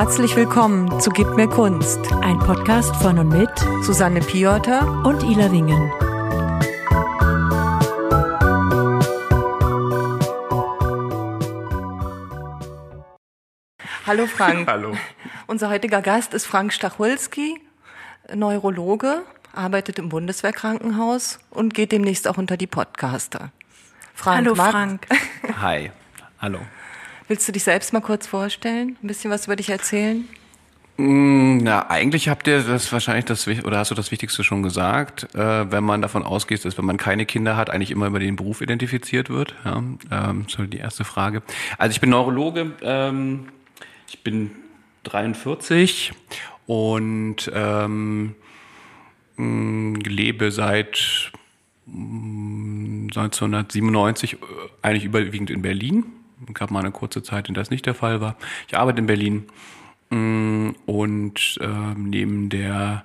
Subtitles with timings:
[0.00, 3.50] Herzlich willkommen zu Gib mir Kunst, ein Podcast von und mit
[3.82, 5.90] Susanne Piotr und Ila Wingen.
[14.06, 14.68] Hallo Frank.
[14.70, 14.96] Hallo.
[15.48, 17.60] Unser heutiger Gast ist Frank Stachulski,
[18.32, 23.50] Neurologe, arbeitet im Bundeswehrkrankenhaus und geht demnächst auch unter die Podcaster.
[24.14, 25.08] Frank, Hallo Frank.
[25.60, 25.90] Hi.
[26.40, 26.60] Hallo.
[27.28, 28.96] Willst du dich selbst mal kurz vorstellen?
[29.02, 30.26] Ein bisschen was über dich erzählen?
[30.96, 35.34] Mm, na, eigentlich habt ihr das wahrscheinlich das oder hast du das Wichtigste schon gesagt,
[35.34, 38.36] äh, wenn man davon ausgeht, dass wenn man keine Kinder hat, eigentlich immer über den
[38.36, 39.54] Beruf identifiziert wird.
[39.64, 41.42] Ja, ähm, so die erste Frage.
[41.76, 43.48] Also ich bin Neurologe, ähm,
[44.08, 44.52] ich bin
[45.04, 46.12] 43
[46.66, 48.34] und ähm,
[49.36, 51.30] mm, lebe seit
[51.86, 54.38] 1997 mm, äh,
[54.80, 56.06] eigentlich überwiegend in Berlin
[56.54, 58.36] gab mal eine kurze Zeit, in der es nicht der Fall war.
[58.66, 59.46] Ich arbeite in Berlin
[60.10, 63.04] mm, und äh, neben der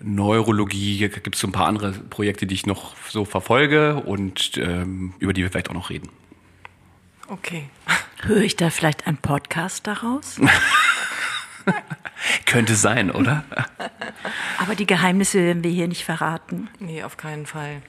[0.00, 5.14] Neurologie gibt es so ein paar andere Projekte, die ich noch so verfolge und ähm,
[5.18, 6.08] über die wir vielleicht auch noch reden.
[7.28, 7.64] Okay.
[8.22, 10.40] Höre ich da vielleicht einen Podcast daraus?
[12.46, 13.44] Könnte sein, oder?
[14.58, 16.68] Aber die Geheimnisse werden wir hier nicht verraten.
[16.78, 17.82] Nee, auf keinen Fall.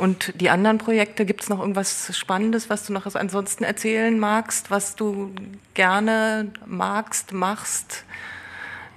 [0.00, 4.70] Und die anderen Projekte, gibt es noch irgendwas Spannendes, was du noch ansonsten erzählen magst,
[4.70, 5.30] was du
[5.74, 8.04] gerne magst, machst?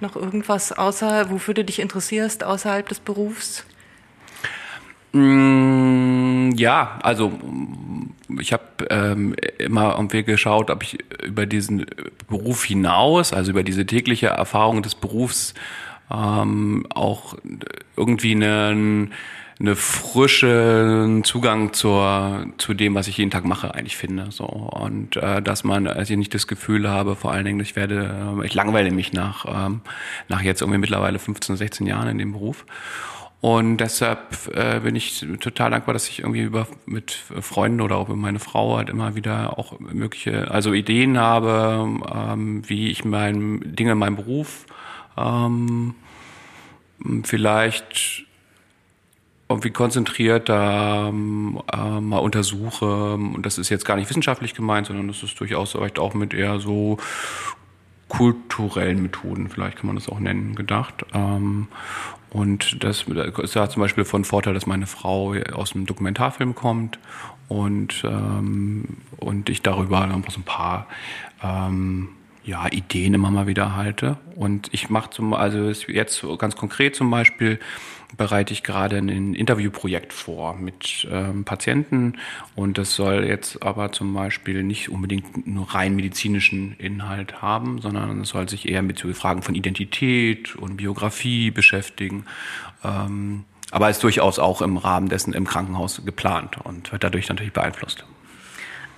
[0.00, 3.66] Noch irgendwas außer, wofür du dich interessierst außerhalb des Berufs?
[5.12, 7.32] Mm, ja, also
[8.40, 11.84] ich habe ähm, immer irgendwie geschaut, ob ich über diesen
[12.28, 15.52] Beruf hinaus, also über diese tägliche Erfahrung des Berufs,
[16.10, 17.36] ähm, auch
[17.94, 19.12] irgendwie einen
[19.60, 24.30] eine frische Zugang zur zu dem, was ich jeden Tag mache, eigentlich finde.
[24.30, 27.76] So und äh, dass man, also ich nicht das Gefühl habe, vor allen Dingen, ich
[27.76, 29.80] werde, äh, ich langweile mich nach ähm,
[30.28, 32.66] nach jetzt irgendwie mittlerweile 15, 16 Jahren in dem Beruf.
[33.40, 38.08] Und deshalb äh, bin ich total dankbar, dass ich irgendwie über mit Freunden oder auch
[38.08, 43.60] mit meiner Frau halt immer wieder auch mögliche, also Ideen habe, ähm, wie ich mein
[43.76, 44.64] Dinge in meinem Beruf
[45.18, 45.94] ähm,
[47.24, 48.23] vielleicht
[49.54, 53.14] irgendwie konzentriert da ähm, äh, mal untersuche.
[53.14, 56.34] Und das ist jetzt gar nicht wissenschaftlich gemeint, sondern das ist durchaus vielleicht auch mit
[56.34, 56.98] eher so
[58.08, 61.06] kulturellen Methoden, vielleicht kann man das auch nennen, gedacht.
[61.14, 61.68] Ähm,
[62.30, 63.04] und das
[63.42, 66.98] ist ja zum Beispiel von Vorteil, dass meine Frau aus einem Dokumentarfilm kommt
[67.48, 68.84] und, ähm,
[69.18, 70.88] und ich darüber noch so ein paar
[71.42, 72.08] ähm,
[72.44, 74.18] ja, Ideen immer mal wieder halte.
[74.36, 77.58] Und ich mache zum, also jetzt ganz konkret zum Beispiel,
[78.16, 82.14] bereite ich gerade ein Interviewprojekt vor mit ähm, Patienten
[82.54, 88.20] und das soll jetzt aber zum Beispiel nicht unbedingt nur rein medizinischen Inhalt haben, sondern
[88.20, 92.24] es soll sich eher mit Fragen von Identität und Biografie beschäftigen.
[92.82, 97.52] Ähm, aber ist durchaus auch im Rahmen dessen im Krankenhaus geplant und wird dadurch natürlich
[97.52, 98.04] beeinflusst.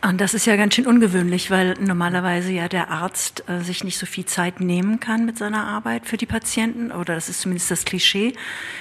[0.09, 3.99] Und das ist ja ganz schön ungewöhnlich, weil normalerweise ja der Arzt äh, sich nicht
[3.99, 6.93] so viel Zeit nehmen kann mit seiner Arbeit für die Patienten.
[6.93, 8.35] Oder das ist zumindest das Klischee,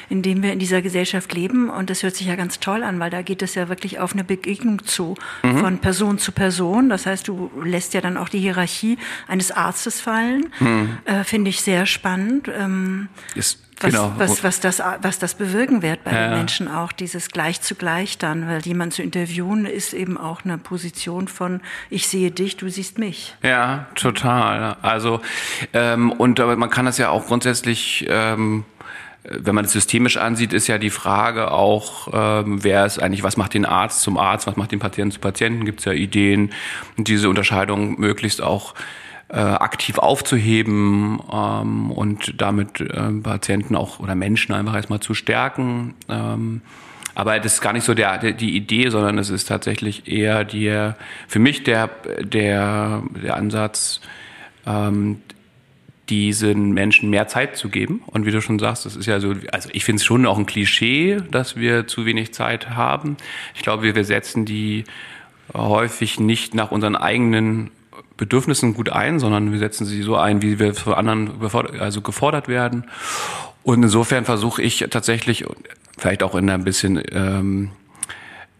[0.07, 1.69] in dem wir in dieser Gesellschaft leben.
[1.71, 4.13] Und das hört sich ja ganz toll an, weil da geht es ja wirklich auf
[4.13, 5.57] eine Begegnung zu, mhm.
[5.57, 6.89] von Person zu Person.
[6.89, 10.53] Das heißt, du lässt ja dann auch die Hierarchie eines Arztes fallen.
[10.59, 10.97] Mhm.
[11.05, 12.51] Äh, Finde ich sehr spannend.
[12.55, 14.13] Ähm, ist was, genau.
[14.17, 16.27] was, was, das, was das bewirken wird bei ja.
[16.27, 20.45] den Menschen auch, dieses Gleich zu Gleich dann, weil jemand zu interviewen ist eben auch
[20.45, 23.35] eine Position von ich sehe dich, du siehst mich.
[23.43, 24.77] Ja, total.
[24.81, 25.21] Also
[25.73, 28.65] ähm, und aber man kann das ja auch grundsätzlich ähm,
[29.27, 33.37] wenn man es systemisch ansieht, ist ja die Frage auch, ähm, wer ist eigentlich, was
[33.37, 36.51] macht den Arzt zum Arzt, was macht den Patienten zu Patienten, gibt es ja Ideen,
[36.97, 38.75] diese Unterscheidung möglichst auch
[39.35, 45.93] äh, aktiv aufzuheben ähm, und damit äh, Patienten auch oder Menschen einfach erstmal zu stärken.
[46.07, 46.61] Ähm,
[47.15, 50.95] aber das ist gar nicht so der, die Idee, sondern es ist tatsächlich eher der,
[51.27, 51.89] für mich der,
[52.21, 53.99] der, der Ansatz,
[54.65, 55.21] ähm,
[56.07, 58.03] diesen Menschen mehr Zeit zu geben.
[58.05, 60.37] Und wie du schon sagst, das ist ja so, also ich finde es schon auch
[60.37, 63.17] ein Klischee, dass wir zu wenig Zeit haben.
[63.53, 64.85] Ich glaube, wir setzen die
[65.53, 67.71] häufig nicht nach unseren eigenen
[68.17, 71.31] Bedürfnissen gut ein, sondern wir setzen sie so ein, wie wir von anderen
[71.79, 72.85] also gefordert werden.
[73.63, 75.45] Und insofern versuche ich tatsächlich,
[75.97, 77.71] vielleicht auch in ein bisschen ähm,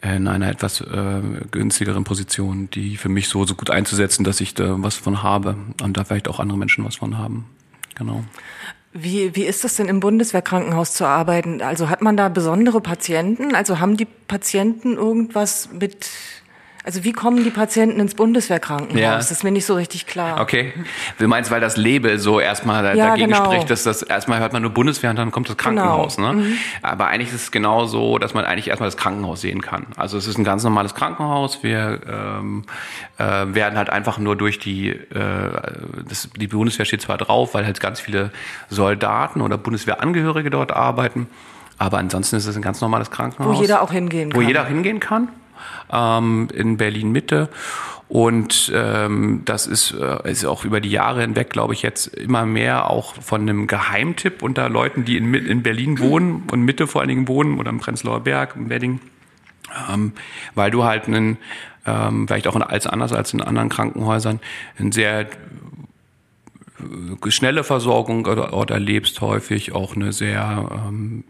[0.01, 1.21] in einer etwas äh,
[1.51, 5.55] günstigeren Position, die für mich so, so gut einzusetzen, dass ich da was von habe
[5.81, 7.45] und da vielleicht auch andere Menschen was von haben.
[7.95, 8.23] Genau.
[8.93, 11.61] Wie, wie ist das denn im Bundeswehrkrankenhaus zu arbeiten?
[11.61, 13.53] Also hat man da besondere Patienten?
[13.53, 16.09] Also haben die Patienten irgendwas mit
[16.85, 19.01] Also wie kommen die Patienten ins Bundeswehrkrankenhaus?
[19.01, 19.15] Ja.
[19.15, 20.39] Das ist mir nicht so richtig klar.
[20.39, 20.71] Okay.
[21.17, 23.45] Du meinst, weil das Label so erstmal Ja, dagegen genau.
[23.45, 26.17] spricht, dass das erstmal hört man nur Bundeswehr und dann kommt das Krankenhaus.
[26.17, 26.33] Genau.
[26.33, 26.45] Ne?
[26.83, 29.87] Aber eigentlich ist es genau so, dass man eigentlich erstmal das Krankenhaus sehen kann.
[29.95, 31.63] Also es ist ein ganz normales Krankenhaus.
[31.63, 32.65] Wir ähm,
[33.17, 35.49] äh, werden halt einfach nur durch die, äh,
[36.07, 38.29] das, die Bundeswehr steht zwar drauf, weil halt ganz viele
[38.69, 41.27] Soldaten oder Bundeswehrangehörige dort arbeiten.
[41.79, 43.57] Aber ansonsten ist es ein ganz normales Krankenhaus.
[43.57, 44.47] Wo jeder auch hingehen Wo kann.
[44.47, 45.29] jeder hingehen kann.
[45.91, 47.49] Ähm, in Berlin Mitte.
[48.07, 52.45] Und ähm, das ist, äh, ist auch über die Jahre hinweg, glaube ich, jetzt immer
[52.45, 57.01] mehr auch von einem Geheimtipp unter Leuten, die in, in Berlin wohnen und Mitte vor
[57.01, 58.99] allen Dingen wohnen oder im Prenzlauer Berg, im Wedding,
[59.91, 60.13] ähm,
[60.53, 61.37] weil du halt einen,
[61.87, 64.39] ähm, vielleicht auch als anders als in anderen Krankenhäusern,
[64.77, 65.27] ein sehr
[67.29, 71.23] schnelle Versorgung dort erlebst, häufig auch eine sehr ähm,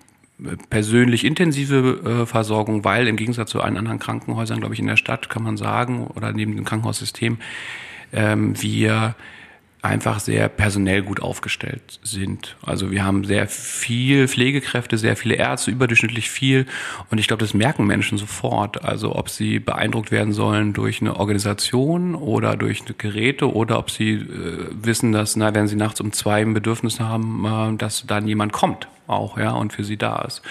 [0.69, 4.97] persönlich intensive äh, Versorgung, weil im Gegensatz zu allen anderen Krankenhäusern, glaube ich, in der
[4.97, 7.37] Stadt kann man sagen, oder neben dem Krankenhaussystem,
[8.11, 9.15] ähm, wir
[9.85, 12.57] einfach sehr personell gut aufgestellt sind.
[12.63, 16.65] Also wir haben sehr viel Pflegekräfte, sehr viele Ärzte, überdurchschnittlich viel.
[17.11, 18.83] Und ich glaube, das merken Menschen sofort.
[18.83, 24.13] Also ob sie beeindruckt werden sollen durch eine Organisation oder durch Geräte oder ob sie
[24.13, 28.27] äh, wissen, dass, na, wenn sie nachts um zwei ein Bedürfnis haben, äh, dass dann
[28.27, 30.41] jemand kommt auch, ja, und für sie da ist.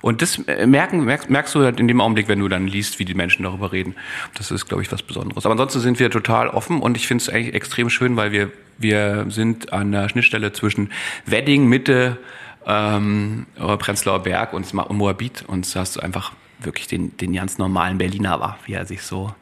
[0.00, 2.98] Und das äh, merken, merkst, merkst du halt in dem Augenblick, wenn du dann liest,
[2.98, 3.94] wie die Menschen darüber reden.
[4.34, 5.44] Das ist, glaube ich, was Besonderes.
[5.44, 8.50] Aber ansonsten sind wir total offen und ich finde es eigentlich extrem schön, weil wir,
[8.78, 10.90] wir sind an der Schnittstelle zwischen
[11.26, 12.18] Wedding, Mitte,
[12.66, 17.98] ähm, Prenzlauer Berg und Moabit und da hast du einfach wirklich den, den ganz normalen
[17.98, 19.34] Berliner war, wie er sich so,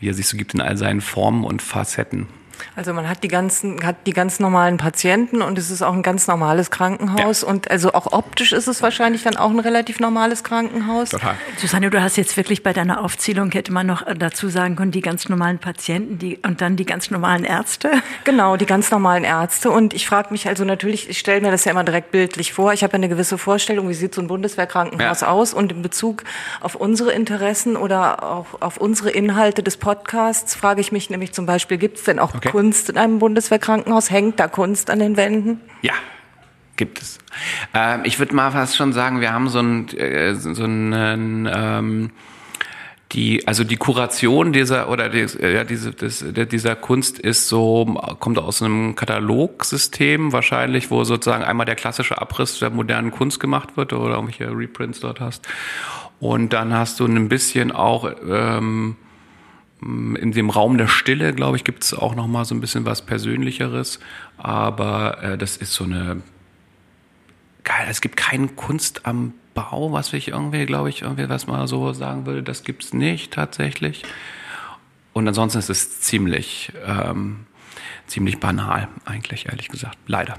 [0.00, 2.28] wie er sich so gibt in all seinen Formen und Facetten.
[2.76, 6.02] Also man hat die ganzen, hat die ganz normalen Patienten und es ist auch ein
[6.02, 10.44] ganz normales Krankenhaus und also auch optisch ist es wahrscheinlich dann auch ein relativ normales
[10.44, 11.10] Krankenhaus.
[11.10, 11.34] Total.
[11.56, 15.00] Susanne, du hast jetzt wirklich bei deiner Aufzählung, hätte man noch dazu sagen können, die
[15.00, 17.90] ganz normalen Patienten die, und dann die ganz normalen Ärzte.
[18.24, 19.70] Genau, die ganz normalen Ärzte.
[19.70, 22.72] Und ich frage mich also natürlich, ich stelle mir das ja immer direkt bildlich vor.
[22.72, 25.28] Ich habe ja eine gewisse Vorstellung, wie sieht so ein Bundeswehrkrankenhaus Ja.
[25.28, 25.54] aus.
[25.54, 26.24] Und in Bezug
[26.60, 31.46] auf unsere Interessen oder auch auf unsere Inhalte des Podcasts frage ich mich nämlich zum
[31.46, 32.47] Beispiel, gibt es denn auch Okay.
[32.50, 34.10] Kunst in einem Bundeswehrkrankenhaus?
[34.10, 35.60] Hängt da Kunst an den Wänden?
[35.82, 35.94] Ja,
[36.76, 37.18] gibt es.
[37.74, 42.10] Ähm, ich würde mal fast schon sagen, wir haben so ein, äh, so einen, ähm,
[43.12, 47.86] die, also die Kuration dieser oder die, äh, ja, diese, des, dieser Kunst ist so,
[48.20, 53.76] kommt aus einem Katalogsystem wahrscheinlich, wo sozusagen einmal der klassische Abriss der modernen Kunst gemacht
[53.76, 55.48] wird oder irgendwelche Reprints dort hast.
[56.20, 58.96] Und dann hast du ein bisschen auch ähm,
[59.80, 62.84] in dem Raum der Stille, glaube ich, gibt es auch noch mal so ein bisschen
[62.84, 64.00] was Persönlicheres.
[64.36, 66.22] Aber äh, das ist so eine
[67.64, 67.86] geil.
[67.88, 71.92] Es gibt keine Kunst am Bau, was ich irgendwie, glaube ich, irgendwie was mal so
[71.92, 72.42] sagen würde.
[72.42, 74.02] Das gibt's nicht tatsächlich.
[75.12, 77.46] Und ansonsten ist es ziemlich, ähm,
[78.06, 79.98] ziemlich banal, eigentlich ehrlich gesagt.
[80.06, 80.34] Leider.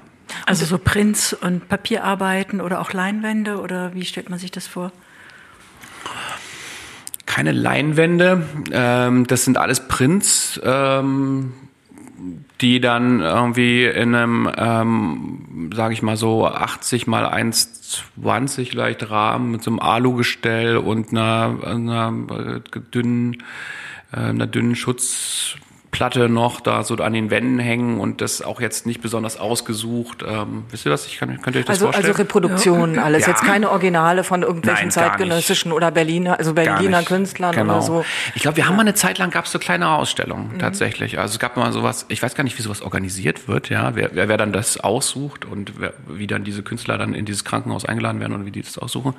[0.45, 4.92] Also so Prints und Papierarbeiten oder auch Leinwände oder wie stellt man sich das vor?
[7.29, 8.43] Keine Leinwände.
[8.71, 11.53] Ähm, das sind alles Prints, ähm,
[12.59, 19.51] die dann irgendwie in einem, ähm, sage ich mal so, 80 mal 1,20 leicht Rahmen
[19.51, 23.44] mit so einem Alugestell und einer, einer äh, dünnen,
[24.11, 24.75] äh, einer dünnen
[25.89, 30.23] Schutzplatte noch da so an den Wänden hängen und das auch jetzt nicht besonders ausgesucht.
[30.27, 31.05] Ähm, wisst ihr was?
[31.07, 32.05] Ich kann, könnt ihr euch das Also, vorstellen?
[32.11, 33.23] also Reproduktionen, alles.
[33.25, 33.29] Ja.
[33.33, 37.03] Jetzt keine Originale von irgendwelchen Nein, zeitgenössischen oder Berliner, also Berliner.
[37.03, 37.73] Künstlern genau.
[37.73, 38.05] oder so.
[38.35, 40.59] Ich glaube, wir haben mal eine Zeit lang gab es so kleine Ausstellungen Mhm.
[40.59, 41.17] tatsächlich.
[41.19, 44.11] Also es gab mal sowas, ich weiß gar nicht, wie sowas organisiert wird, ja, wer,
[44.13, 47.85] wer, wer dann das aussucht und wer, wie dann diese Künstler dann in dieses Krankenhaus
[47.85, 49.15] eingeladen werden und wie die das aussuchen.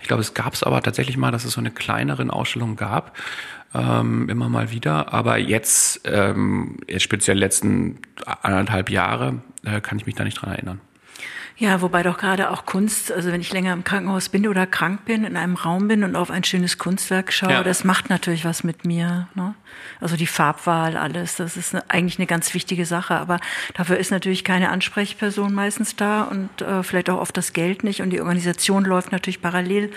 [0.00, 3.16] Ich glaube, es gab es aber tatsächlich mal, dass es so eine kleineren Ausstellung gab.
[3.74, 7.98] Ähm, immer mal wieder, aber jetzt, ähm, jetzt speziell letzten
[8.42, 10.80] anderthalb Jahre, äh, kann ich mich da nicht dran erinnern.
[11.56, 15.04] Ja, wobei doch gerade auch Kunst, also wenn ich länger im Krankenhaus bin oder krank
[15.04, 17.62] bin, in einem Raum bin und auf ein schönes Kunstwerk schaue, Ja.
[17.62, 19.28] das macht natürlich was mit mir.
[19.34, 19.54] Ne?
[20.00, 23.14] Also die Farbwahl, alles, das ist eine, eigentlich eine ganz wichtige Sache.
[23.14, 23.40] Aber
[23.74, 28.02] dafür ist natürlich keine Ansprechperson meistens da und äh, vielleicht auch oft das Geld nicht.
[28.02, 29.90] Und die Organisation läuft natürlich parallel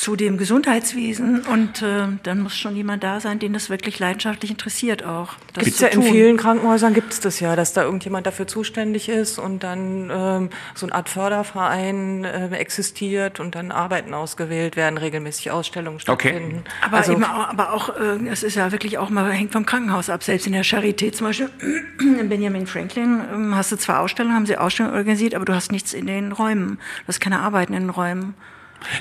[0.00, 1.40] zu dem Gesundheitswesen.
[1.40, 5.34] Und äh, dann muss schon jemand da sein, den das wirklich leidenschaftlich interessiert auch.
[5.52, 9.10] Das Gibt's zu ja in vielen Krankenhäusern gibt's das ja, dass da irgendjemand dafür zuständig
[9.10, 14.96] ist und dann ähm, so eine Art Förderverein äh, existiert und dann Arbeiten ausgewählt werden,
[14.96, 16.64] regelmäßig Ausstellungen stattfinden.
[16.80, 19.66] Aber also, eben auch, aber auch, äh, es ist ja wirklich auch mal, hängt vom
[19.66, 20.22] Krankenhaus ab.
[20.22, 21.50] Selbst in der Charité zum Beispiel,
[22.00, 25.72] in Benjamin Franklin, ähm, hast du zwar Ausstellungen, haben sie Ausstellungen organisiert, aber du hast
[25.72, 26.78] nichts in den Räumen.
[27.02, 28.34] Du hast keine Arbeiten in den Räumen.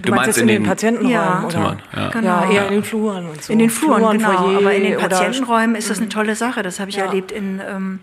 [0.01, 1.12] Du, du meinst, meinst in, in, den, den Patientenräumen?
[1.13, 1.50] Ja, oder?
[1.50, 2.10] Zimmern, ja.
[2.10, 2.28] Genau.
[2.28, 3.54] ja, eher in den Fluren und so.
[3.54, 4.38] In den Fluren, Fluren genau.
[4.38, 6.63] Foyer aber in den Patientenräumen ist das eine tolle Sache.
[6.63, 7.06] Das habe ich ja.
[7.06, 8.00] erlebt in ähm,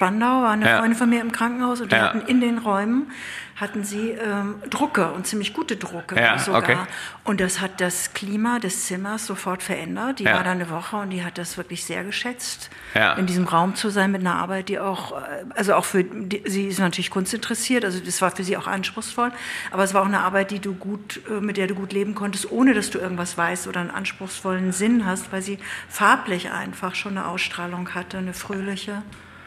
[0.00, 0.78] Spandau, war eine ja.
[0.78, 3.12] Freundin von mir im Krankenhaus und die hatten in den Räumen
[3.56, 6.62] hatten sie ähm, Drucke und ziemlich gute Drucke ja, sogar.
[6.62, 6.76] Okay.
[7.24, 10.18] Und das hat das Klima des Zimmers sofort verändert.
[10.18, 10.36] Die ja.
[10.36, 13.12] war da eine Woche und die hat das wirklich sehr geschätzt, ja.
[13.14, 16.42] in diesem Raum zu sein mit einer Arbeit, die auch, äh, also auch für, die,
[16.46, 19.30] sie ist natürlich kunstinteressiert, also das war für sie auch anspruchsvoll,
[19.70, 22.14] aber es war auch eine Arbeit, die du gut, äh, mit der du gut leben
[22.14, 25.58] konntest, ohne dass du irgendwas weißt oder einen anspruchsvollen Sinn hast, weil sie
[25.90, 29.02] farblich einfach schon eine Ausstrahlung hatte, eine fröhliche.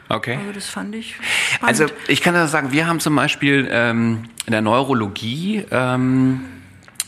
[0.09, 0.37] Okay.
[0.39, 1.63] Also das fand ich spannend.
[1.63, 6.41] Also ich kann das sagen, wir haben zum Beispiel ähm, in der Neurologie ähm,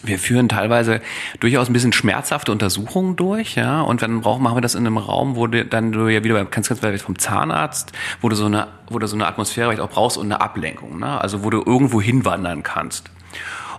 [0.07, 1.01] wir führen teilweise
[1.39, 3.81] durchaus ein bisschen schmerzhafte Untersuchungen durch, ja.
[3.81, 6.35] Und wenn brauchen, machen wir das in einem Raum, wo du dann du ja wieder
[6.35, 9.81] beim ganz, ganz vom Zahnarzt, wo du so eine, wo du so eine Atmosphäre vielleicht
[9.81, 11.19] auch brauchst und eine Ablenkung, ne?
[11.19, 13.09] Also wo du irgendwo hinwandern kannst.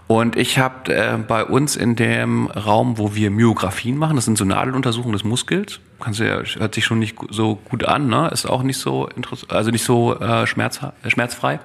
[0.06, 4.38] Und ich habe äh, bei uns in dem Raum, wo wir Myografien machen, das sind
[4.38, 8.28] so Nadeluntersuchungen des Muskels, kannst ja, hört sich schon nicht so gut an, ne?
[8.32, 9.08] ist auch nicht so
[9.48, 11.58] also nicht so äh, schmerz, schmerzfrei.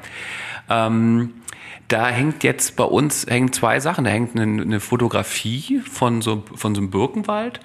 [0.70, 1.34] Ähm,
[1.92, 4.06] da hängt jetzt bei uns hängen zwei Sachen.
[4.06, 7.60] Da hängt eine, eine Fotografie von so, von so einem Birkenwald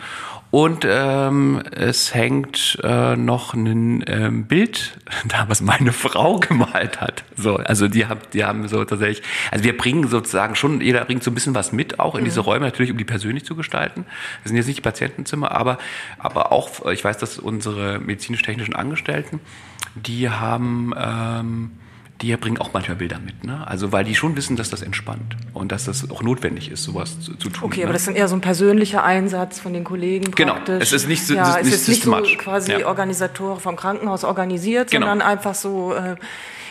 [0.57, 4.97] und ähm, es hängt äh, noch ein ähm, Bild
[5.29, 7.25] da, was meine Frau gemalt hat.
[7.37, 11.23] So, also die haben, die haben so tatsächlich, also wir bringen sozusagen schon, jeder bringt
[11.23, 12.25] so ein bisschen was mit, auch in mhm.
[12.25, 14.07] diese Räume, natürlich, um die persönlich zu gestalten.
[14.45, 15.77] Das sind jetzt nicht die Patientenzimmer, aber,
[16.19, 19.41] aber auch, ich weiß, dass unsere medizinisch-technischen Angestellten,
[19.95, 21.73] die haben ähm,
[22.27, 23.45] die bringen auch manchmal Bilder mit.
[23.45, 23.67] Ne?
[23.67, 27.21] Also weil die schon wissen, dass das entspannt und dass das auch notwendig ist, sowas
[27.21, 27.65] zu, zu tun.
[27.65, 27.85] Okay, ne?
[27.85, 30.83] aber das ist dann eher so ein persönlicher Einsatz von den Kollegen Genau, praktisch.
[30.83, 32.87] es ist nicht, so, ja, es ist nicht, nicht so quasi ja.
[32.87, 35.07] Organisatoren vom Krankenhaus organisiert, genau.
[35.07, 35.95] sondern einfach so...
[35.95, 36.17] Äh,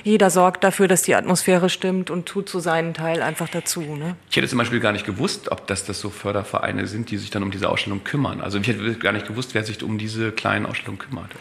[0.06, 3.82] jeder sorgt dafür, dass die Atmosphäre stimmt und tut so seinen Teil einfach dazu.
[3.82, 4.16] Ne?
[4.30, 7.32] Ich hätte zum Beispiel gar nicht gewusst, ob das, das so Fördervereine sind, die sich
[7.32, 8.40] dann um diese Ausstellung kümmern.
[8.40, 11.32] Also ich hätte gar nicht gewusst, wer sich um diese kleinen Ausstellungen kümmert.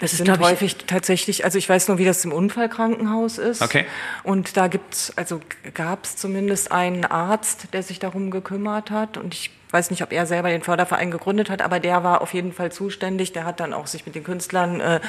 [0.00, 3.62] Das sind häufig tatsächlich, also ich weiß nur, wie das im Unfallkrankenhaus ist.
[3.62, 3.86] Okay.
[4.24, 5.40] Und da gibt's, also
[5.74, 9.16] gab es zumindest einen Arzt, der sich darum gekümmert hat.
[9.16, 12.32] Und ich weiß nicht, ob er selber den Förderverein gegründet hat, aber der war auf
[12.32, 13.32] jeden Fall zuständig.
[13.32, 15.00] Der hat dann auch sich mit den Künstlern äh,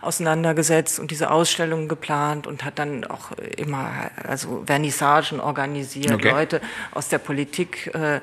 [0.00, 6.30] auseinandergesetzt und diese Ausstellungen geplant und hat dann auch immer also Vernissagen organisiert, okay.
[6.30, 6.60] Leute
[6.92, 8.20] aus der Politik äh,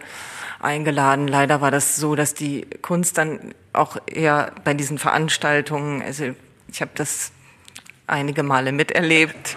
[0.59, 1.27] eingeladen.
[1.27, 6.35] Leider war das so, dass die Kunst dann auch eher bei diesen Veranstaltungen, also
[6.71, 7.31] ich habe das
[8.09, 9.55] einige Male miterlebt,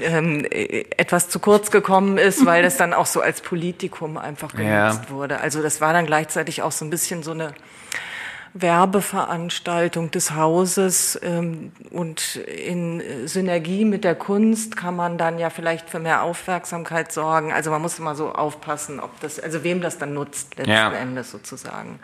[0.00, 5.02] ähm, etwas zu kurz gekommen ist, weil das dann auch so als Politikum einfach genutzt
[5.04, 5.10] ja.
[5.10, 5.40] wurde.
[5.40, 7.54] Also das war dann gleichzeitig auch so ein bisschen so eine
[8.60, 15.90] Werbeveranstaltung des Hauses ähm, und in Synergie mit der Kunst kann man dann ja vielleicht
[15.90, 17.52] für mehr Aufmerksamkeit sorgen.
[17.52, 20.92] Also man muss immer so aufpassen, ob das, also wem das dann nutzt letzten ja.
[20.92, 21.98] Endes sozusagen.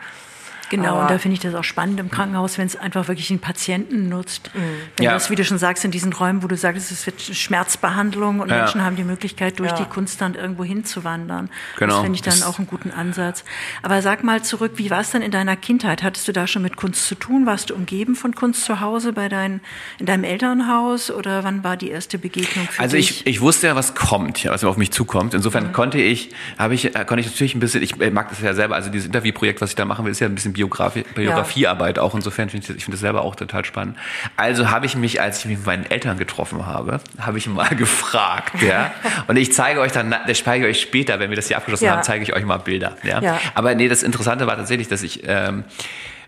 [0.73, 3.27] Genau, Aber und da finde ich das auch spannend im Krankenhaus, wenn es einfach wirklich
[3.27, 4.49] den Patienten nutzt.
[4.55, 4.59] Mhm.
[4.97, 5.13] Wenn ja.
[5.13, 8.49] das, wie du schon sagst, in diesen Räumen, wo du sagst, es wird Schmerzbehandlung und
[8.49, 8.57] ja.
[8.57, 9.77] Menschen haben die Möglichkeit, durch ja.
[9.77, 11.51] die Kunst dann irgendwo hinzuwandern.
[11.77, 11.93] Genau.
[11.93, 13.43] Das finde ich dann das auch einen guten Ansatz.
[13.83, 16.01] Aber sag mal zurück, wie war es denn in deiner Kindheit?
[16.01, 17.45] Hattest du da schon mit Kunst zu tun?
[17.45, 19.61] Warst du umgeben von Kunst zu Hause bei dein,
[19.99, 23.09] in deinem Elternhaus oder wann war die erste Begegnung für also dich?
[23.09, 25.35] Also ich, ich wusste ja, was kommt, was auf mich zukommt.
[25.35, 28.73] Insofern konnte ich, habe ich, konnte ich natürlich ein bisschen, ich mag das ja selber,
[28.73, 32.03] also dieses Interviewprojekt, was ich da machen will, ist ja ein bisschen Biografie, Biografiearbeit ja.
[32.03, 32.15] auch.
[32.15, 33.97] Insofern finde ich, das, ich finde das selber auch total spannend.
[34.37, 37.69] Also habe ich mich, als ich mich mit meinen Eltern getroffen habe, habe ich mal
[37.75, 38.91] gefragt, ja.
[39.27, 41.85] Und ich zeige euch dann, das zeige ich euch später, wenn wir das hier abgeschlossen
[41.85, 41.91] ja.
[41.91, 43.21] haben, zeige ich euch mal Bilder, ja.
[43.21, 43.39] ja.
[43.55, 45.65] Aber nee, das Interessante war tatsächlich, dass ich, ähm,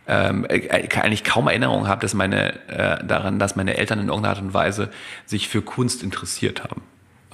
[0.08, 4.36] ähm, äh, eigentlich kaum Erinnerung habe, dass meine äh, daran, dass meine Eltern in irgendeiner
[4.36, 4.89] Art und Weise
[5.25, 6.84] sich für Kunst interessiert haben.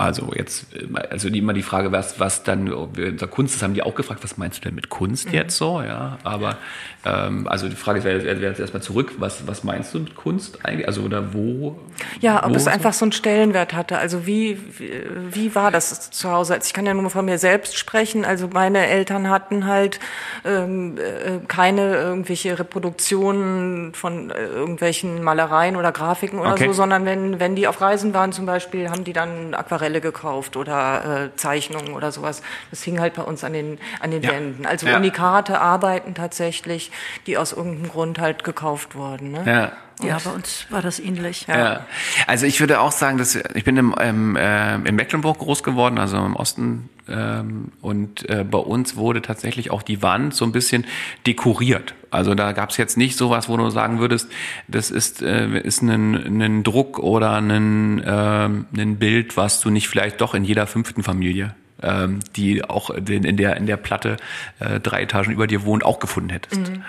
[0.02, 0.66] Also jetzt,
[1.12, 4.38] also immer die Frage, was, was dann unter Kunst ist, haben die auch gefragt, was
[4.38, 5.34] meinst du denn mit Kunst mhm.
[5.36, 6.18] jetzt so, ja?
[6.24, 6.58] Aber
[7.06, 10.66] ähm, also die Frage wäre wär, wär erstmal zurück, was, was meinst du mit Kunst
[10.66, 10.88] eigentlich?
[10.88, 11.80] Also oder wo?
[12.20, 12.70] Ja, ob wo es so?
[12.72, 14.00] einfach so einen Stellenwert hatte.
[14.00, 14.92] Also wie, wie,
[15.30, 16.56] wie war das zu Hause?
[16.56, 18.26] Also ich kann ja nur von mir selbst sprechen.
[18.26, 20.00] Also meine Eltern hatten halt
[20.46, 26.68] ähm, äh, keine irgendwelche Reproduktionen von äh, irgendwelchen Malereien oder Grafiken oder okay.
[26.68, 30.02] so, sondern wenn, wenn die auf Reisen waren zum Beispiel, haben die dann Aquarelle Aquarelle
[30.02, 32.42] gekauft oder äh, Zeichnungen oder sowas.
[32.70, 34.32] Das hing halt bei uns an den, an den ja.
[34.32, 34.66] Wänden.
[34.66, 34.98] Also ja.
[34.98, 36.92] Unikate Arbeiten tatsächlich,
[37.28, 39.32] die aus irgendeinem Grund halt gekauft wurden.
[39.32, 39.44] Ne?
[39.46, 39.72] Ja.
[40.04, 41.46] Ja, bei uns war das ähnlich.
[41.48, 41.58] Ja.
[41.58, 41.86] ja.
[42.28, 45.98] Also ich würde auch sagen, dass ich bin im, im, äh, in Mecklenburg groß geworden,
[45.98, 46.90] also im Osten.
[47.08, 50.86] Ähm, und äh, bei uns wurde tatsächlich auch die Wand so ein bisschen
[51.26, 51.96] dekoriert.
[52.10, 54.30] Also da gab es jetzt nicht sowas, wo du sagen würdest,
[54.68, 58.50] das ist, äh, ist ein, ein Druck oder ein, äh,
[58.82, 63.24] ein Bild, was du nicht vielleicht doch in jeder fünften Familie ähm, die auch in,
[63.24, 64.18] in, der, in der Platte
[64.60, 66.70] äh, drei Etagen über dir wohnt, auch gefunden hättest.
[66.70, 66.84] Mhm.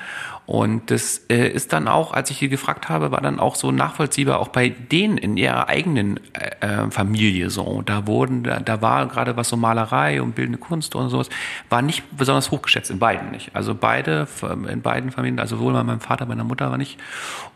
[0.45, 3.71] Und das äh, ist dann auch, als ich sie gefragt habe, war dann auch so
[3.71, 7.83] nachvollziehbar, auch bei denen in ihrer eigenen äh, äh, Familie so.
[7.83, 11.29] Da wurden, da, da war gerade was so Malerei und bildende Kunst und sowas,
[11.71, 13.55] war nicht besonders hochgeschätzt, in beiden nicht.
[13.55, 14.27] Also beide,
[14.69, 16.99] in beiden Familien, also sowohl bei meinem Vater, meiner Mutter war nicht.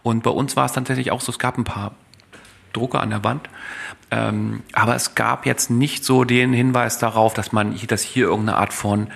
[0.02, 1.92] Und bei uns war es tatsächlich auch so, es gab ein paar
[2.72, 3.48] Drucker an der Wand.
[4.10, 8.58] Ähm, aber es gab jetzt nicht so den Hinweis darauf, dass man, dass hier irgendeine
[8.58, 9.08] Art von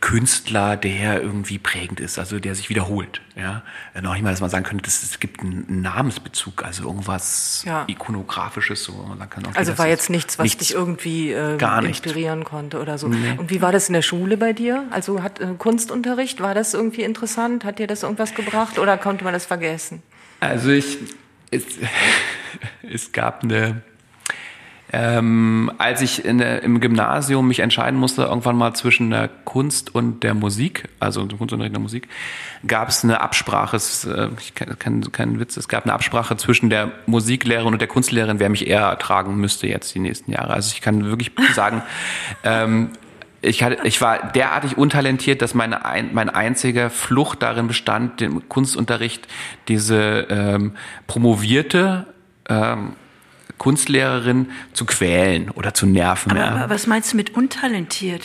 [0.00, 3.20] Künstler, der irgendwie prägend ist, also der sich wiederholt.
[3.34, 3.62] Ja?
[3.94, 7.84] Äh, noch nicht mal, dass man sagen könnte, es gibt einen Namensbezug, also irgendwas ja.
[7.88, 8.84] ikonografisches.
[8.84, 8.92] So.
[8.92, 12.48] Man kann also war jetzt nichts, was nichts, dich irgendwie äh, inspirieren nicht.
[12.48, 13.08] konnte oder so.
[13.08, 13.34] Nee.
[13.38, 14.84] Und wie war das in der Schule bei dir?
[14.90, 17.64] Also hat äh, Kunstunterricht, war das irgendwie interessant?
[17.64, 20.02] Hat dir das irgendwas gebracht oder konnte man das vergessen?
[20.38, 20.98] Also ich,
[21.50, 21.64] es,
[22.82, 23.82] es gab eine
[24.92, 30.22] ähm, als ich in im Gymnasium mich entscheiden musste, irgendwann mal zwischen der Kunst und
[30.22, 32.08] der Musik, also Kunstunterricht der Musik,
[32.66, 36.36] gab es eine Absprache, es, äh, ich kann, kein, kein Witz, es gab eine Absprache
[36.36, 40.54] zwischen der Musiklehrerin und der Kunstlehrerin, wer mich eher tragen müsste jetzt die nächsten Jahre.
[40.54, 41.82] Also ich kann wirklich sagen,
[42.42, 42.90] ähm,
[43.42, 48.48] ich, hatte, ich war derartig untalentiert, dass meine ein, mein einziger Flucht darin bestand, den
[48.48, 49.28] Kunstunterricht
[49.68, 50.72] diese ähm,
[51.06, 52.06] promovierte
[52.48, 52.94] ähm,
[53.58, 56.32] Kunstlehrerin zu quälen oder zu nerven.
[56.32, 56.50] Aber, ja.
[56.50, 58.24] aber was meinst du mit untalentiert?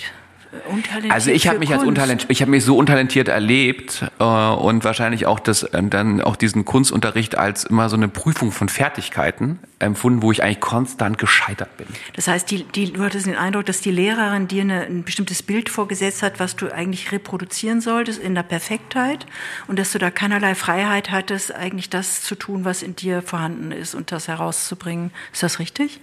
[1.10, 1.82] Also ich habe mich Kunst.
[1.82, 6.22] als untalentiert, ich habe mich so untalentiert erlebt äh, und wahrscheinlich auch das äh, dann
[6.22, 11.18] auch diesen Kunstunterricht als immer so eine Prüfung von Fertigkeiten empfunden, wo ich eigentlich konstant
[11.18, 11.88] gescheitert bin.
[12.16, 15.44] Das heißt, die, die, du hattest den Eindruck, dass die Lehrerin dir eine, ein bestimmtes
[15.44, 19.26] Bild vorgesetzt hat, was du eigentlich reproduzieren solltest in der Perfektheit
[19.68, 23.72] und dass du da keinerlei Freiheit hattest, eigentlich das zu tun, was in dir vorhanden
[23.72, 25.12] ist und das herauszubringen.
[25.32, 26.00] Ist das richtig?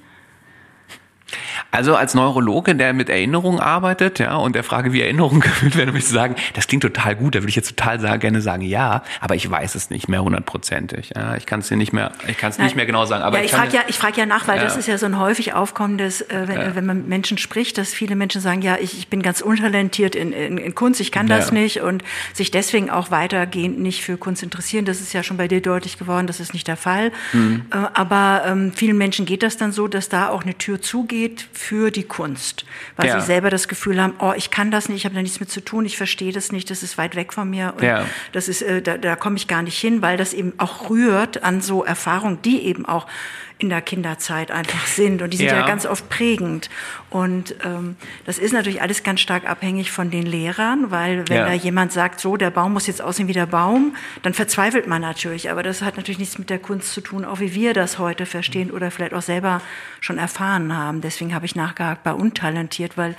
[1.71, 5.91] Also als Neurologe, der mit Erinnerungen arbeitet, ja, und der Frage, wie Erinnerungen gefühlt werden,
[5.91, 7.35] würde ich sagen, das klingt total gut.
[7.35, 10.23] Da würde ich jetzt total sagen, gerne sagen, ja, aber ich weiß es nicht mehr
[10.23, 11.13] hundertprozentig.
[11.15, 13.23] Ja, ich kann es dir nicht mehr, ich kann es nicht mehr genau sagen.
[13.23, 14.65] Aber ja, ich, ich frage ja, ich frage ja nach, weil ja.
[14.65, 16.75] das ist ja so ein häufig aufkommendes, äh, wenn, ja.
[16.75, 20.33] wenn man Menschen spricht, dass viele Menschen sagen, ja, ich, ich bin ganz untalentiert in,
[20.33, 24.43] in, in Kunst, ich kann das nicht und sich deswegen auch weitergehend nicht für Kunst
[24.43, 24.85] interessieren.
[24.85, 27.13] Das ist ja schon bei dir deutlich geworden, das ist nicht der Fall.
[27.33, 27.67] Mhm.
[27.71, 31.20] Äh, aber ähm, vielen Menschen geht das dann so, dass da auch eine Tür zugeht
[31.29, 32.65] für die Kunst,
[32.97, 33.21] weil ja.
[33.21, 35.51] sie selber das Gefühl haben, oh, ich kann das nicht, ich habe da nichts mit
[35.51, 38.07] zu tun, ich verstehe das nicht, das ist weit weg von mir und ja.
[38.33, 41.43] das ist, äh, da, da komme ich gar nicht hin, weil das eben auch rührt
[41.43, 43.07] an so Erfahrungen, die eben auch
[43.61, 45.23] in der Kinderzeit einfach sind.
[45.23, 46.71] Und die sind ja, ja ganz oft prägend.
[47.11, 51.47] Und ähm, das ist natürlich alles ganz stark abhängig von den Lehrern, weil wenn ja.
[51.47, 55.03] da jemand sagt, so, der Baum muss jetzt aussehen wie der Baum, dann verzweifelt man
[55.03, 55.51] natürlich.
[55.51, 58.25] Aber das hat natürlich nichts mit der Kunst zu tun, auch wie wir das heute
[58.27, 59.61] verstehen oder vielleicht auch selber
[60.01, 61.03] schon erfahren haben.
[61.11, 63.17] Deswegen habe ich nachgehakt bei untalentiert, weil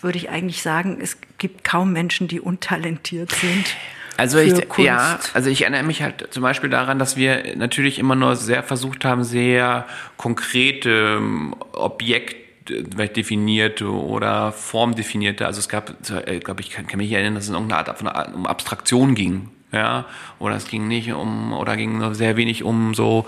[0.00, 3.66] würde ich eigentlich sagen, es gibt kaum Menschen, die untalentiert sind.
[4.16, 8.14] Also ich, ja, also ich erinnere mich halt zum Beispiel daran, dass wir natürlich immer
[8.14, 9.86] nur sehr versucht haben, sehr
[10.16, 15.44] konkrete ähm, Objekte definierte oder formdefinierte.
[15.44, 15.94] Also es gab,
[16.26, 19.14] ich glaube, ich kann, kann, mich erinnern, dass es in irgendeiner Art von um Abstraktion
[19.14, 20.06] ging, ja,
[20.38, 23.26] oder es ging nicht um oder ging nur sehr wenig um so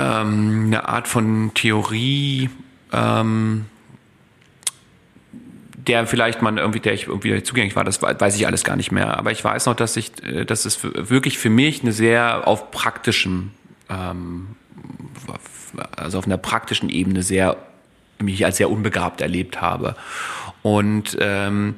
[0.00, 2.50] ähm, eine Art von Theorie.
[2.92, 3.66] Ähm,
[5.86, 8.92] der vielleicht man irgendwie, der ich irgendwie zugänglich war, das weiß ich alles gar nicht
[8.92, 9.16] mehr.
[9.18, 12.70] Aber ich weiß noch, dass ich, äh, dass es wirklich für mich eine sehr auf
[12.70, 13.52] praktischen,
[13.88, 14.48] ähm,
[15.96, 17.56] also auf einer praktischen Ebene sehr
[18.18, 19.96] mich als sehr unbegabt erlebt habe.
[20.62, 21.76] Und ähm,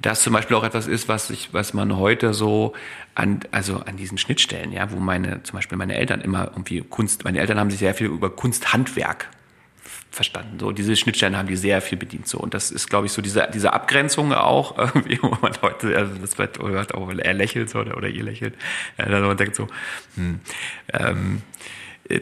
[0.00, 2.74] das zum Beispiel auch etwas ist, was ich, was man heute so
[3.14, 7.24] an, also an diesen Schnittstellen, ja, wo meine, zum Beispiel meine Eltern immer irgendwie Kunst,
[7.24, 9.28] meine Eltern haben sich sehr viel über Kunsthandwerk
[10.10, 10.58] verstanden.
[10.58, 12.26] So diese Schnittstellen haben die sehr viel bedient.
[12.28, 15.96] So und das ist, glaube ich, so diese diese Abgrenzung auch irgendwie, wo man heute,
[15.96, 18.54] also das wird auch, er lächelt so oder, oder ihr lächelt,
[18.98, 19.68] ja, dann man denkt so,
[20.16, 20.40] hm,
[20.92, 21.42] ähm,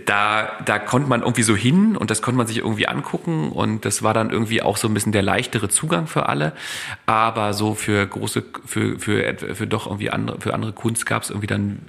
[0.06, 3.84] da, da konnte man irgendwie so hin und das konnte man sich irgendwie angucken und
[3.84, 6.52] das war dann irgendwie auch so ein bisschen der leichtere Zugang für alle.
[7.06, 11.30] Aber so für große, für, für, für doch irgendwie andere, für andere Kunst gab es
[11.30, 11.80] irgendwie dann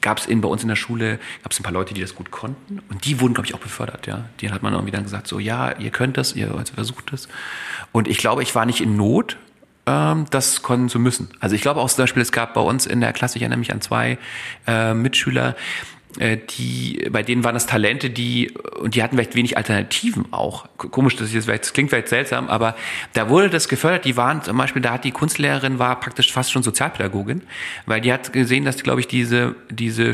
[0.00, 2.30] gab es bei uns in der Schule gab es ein paar Leute, die das gut
[2.30, 4.06] konnten und die wurden, glaube ich, auch befördert.
[4.06, 7.26] Ja, die hat man irgendwie dann gesagt, so ja, ihr könnt das, ihr versucht das.
[7.90, 9.38] Und ich glaube, ich war nicht in Not,
[9.86, 11.30] ähm, das können zu müssen.
[11.40, 13.58] Also ich glaube auch zum Beispiel, es gab bei uns in der Klasse, ich erinnere
[13.58, 14.18] mich an zwei
[14.66, 15.56] äh, Mitschüler,
[16.16, 20.66] die, bei denen waren das Talente, die, und die hatten vielleicht wenig Alternativen auch.
[20.76, 22.76] Komisch, das, ist vielleicht, das klingt vielleicht seltsam, aber
[23.14, 24.04] da wurde das gefördert.
[24.04, 27.42] Die waren zum Beispiel, da hat die Kunstlehrerin war praktisch fast schon Sozialpädagogin,
[27.86, 30.12] weil die hat gesehen, dass, glaube ich, diese, diese,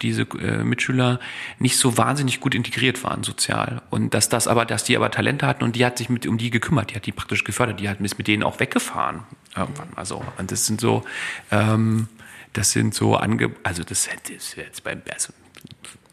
[0.00, 1.20] diese äh, Mitschüler
[1.58, 3.82] nicht so wahnsinnig gut integriert waren sozial.
[3.90, 6.38] Und dass das aber, dass die aber Talente hatten und die hat sich mit, um
[6.38, 9.24] die gekümmert, die hat die praktisch gefördert, die hat mit denen auch weggefahren
[9.56, 10.22] irgendwann mal so.
[10.38, 11.04] Und das sind so,
[11.50, 12.08] ähm,
[12.54, 15.32] das sind so ange, also das hätte jetzt beim, also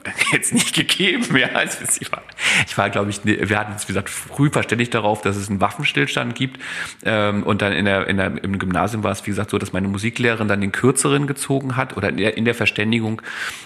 [0.31, 1.37] jetzt nicht gegeben.
[1.37, 2.23] Ja, also ich war,
[2.67, 5.61] ich war glaube ich, wir hatten uns, wie gesagt, früh verständigt darauf, dass es einen
[5.61, 6.59] Waffenstillstand gibt.
[7.03, 9.73] Ähm, und dann in der, in der, im Gymnasium war es, wie gesagt, so, dass
[9.73, 11.97] meine Musiklehrerin dann den kürzeren gezogen hat.
[11.97, 13.21] Oder in der, in der Verständigung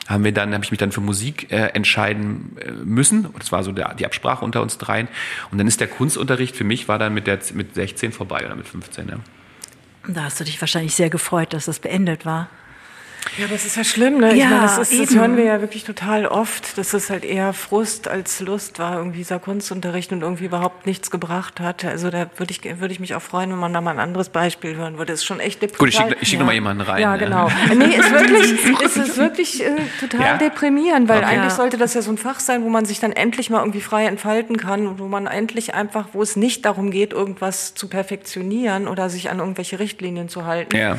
[0.07, 3.25] haben wir dann, habe ich mich dann für Musik äh, entscheiden äh, müssen.
[3.25, 5.07] Und das war so der, die Absprache unter uns dreien.
[5.51, 8.55] Und dann ist der Kunstunterricht für mich war dann mit der mit 16 vorbei oder
[8.55, 9.07] mit 15.
[9.07, 9.15] Ja.
[10.07, 12.49] Da hast du dich wahrscheinlich sehr gefreut, dass das beendet war.
[13.37, 14.33] Ja, das ist ja schlimm, ne?
[14.33, 17.25] Ich ja, meine, das, ist, das hören wir ja wirklich total oft, dass es halt
[17.25, 21.83] eher Frust als Lust war, irgendwie dieser Kunstunterricht und irgendwie überhaupt nichts gebracht hat.
[21.83, 24.29] Also da würde ich, würde ich mich auch freuen, wenn man da mal ein anderes
[24.29, 25.13] Beispiel hören würde.
[25.13, 25.79] Das ist schon echt deprimierend.
[25.79, 26.39] Gut, ich schicke schick ja.
[26.39, 27.01] nochmal jemanden rein.
[27.01, 27.49] Ja, genau.
[27.75, 30.37] nee, ist wirklich, ist es wirklich äh, total ja?
[30.37, 31.27] deprimierend, weil okay.
[31.27, 33.81] eigentlich sollte das ja so ein Fach sein, wo man sich dann endlich mal irgendwie
[33.81, 38.87] frei entfalten kann, wo man endlich einfach, wo es nicht darum geht, irgendwas zu perfektionieren
[38.87, 40.75] oder sich an irgendwelche Richtlinien zu halten.
[40.75, 40.97] Ja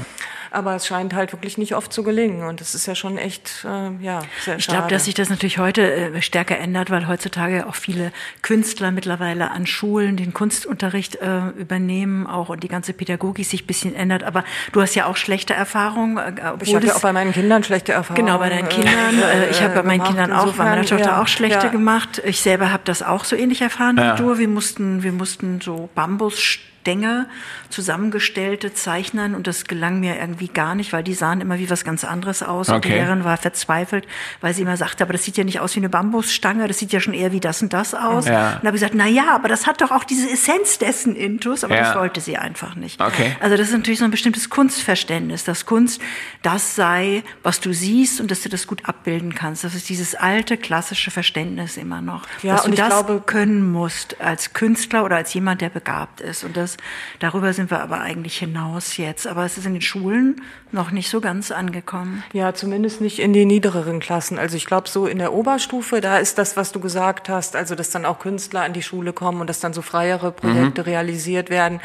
[0.57, 3.65] aber es scheint halt wirklich nicht oft zu gelingen und das ist ja schon echt,
[3.65, 7.67] äh, ja, sehr Ich glaube, dass sich das natürlich heute äh, stärker ändert, weil heutzutage
[7.67, 13.45] auch viele Künstler mittlerweile an Schulen den Kunstunterricht äh, übernehmen auch und die ganze Pädagogik
[13.45, 16.17] sich ein bisschen ändert, aber du hast ja auch schlechte Erfahrungen.
[16.17, 18.27] Äh, ich habe ja auch bei meinen Kindern schlechte Erfahrungen.
[18.27, 19.19] Genau, bei deinen Kindern.
[19.23, 21.73] Äh, ich habe bei meinen Kindern auch, bei meiner Tochter ja, auch schlechte ja.
[21.73, 22.23] gemacht.
[22.25, 24.15] Ich selber habe das auch so ähnlich erfahren ja.
[24.15, 24.39] wie du.
[24.39, 27.27] Wir mussten, wir mussten so Bambus Stängel
[27.69, 31.83] zusammengestellte Zeichnern und das gelang mir irgendwie gar nicht, weil die sahen immer wie was
[31.85, 32.69] ganz anderes aus.
[32.69, 32.77] Okay.
[32.77, 34.07] Und die Lehrerin war verzweifelt,
[34.41, 36.93] weil sie immer sagte, aber das sieht ja nicht aus wie eine Bambusstange, das sieht
[36.93, 38.27] ja schon eher wie das und das aus.
[38.27, 38.53] Ja.
[38.53, 41.17] Und da habe ich gesagt, na ja, aber das hat doch auch diese Essenz dessen
[41.17, 41.83] Intus, aber ja.
[41.83, 43.03] das wollte sie einfach nicht.
[43.03, 43.35] Okay.
[43.41, 46.01] Also das ist natürlich so ein bestimmtes Kunstverständnis, dass Kunst
[46.43, 49.65] das sei, was du siehst und dass du das gut abbilden kannst.
[49.65, 54.21] Das ist dieses alte klassische Verständnis immer noch, ja, dass du das glaube, können musst
[54.21, 56.45] als Künstler oder als jemand, der begabt ist.
[56.45, 56.76] Und das
[57.19, 59.27] darüber sind wir aber eigentlich hinaus jetzt.
[59.27, 62.23] Aber es ist in den Schulen noch nicht so ganz angekommen.
[62.33, 64.39] Ja, zumindest nicht in den niedrigeren Klassen.
[64.39, 67.75] Also ich glaube, so in der Oberstufe, da ist das, was du gesagt hast, also
[67.75, 70.89] dass dann auch Künstler an die Schule kommen und dass dann so freiere Projekte mhm.
[70.89, 71.81] realisiert werden.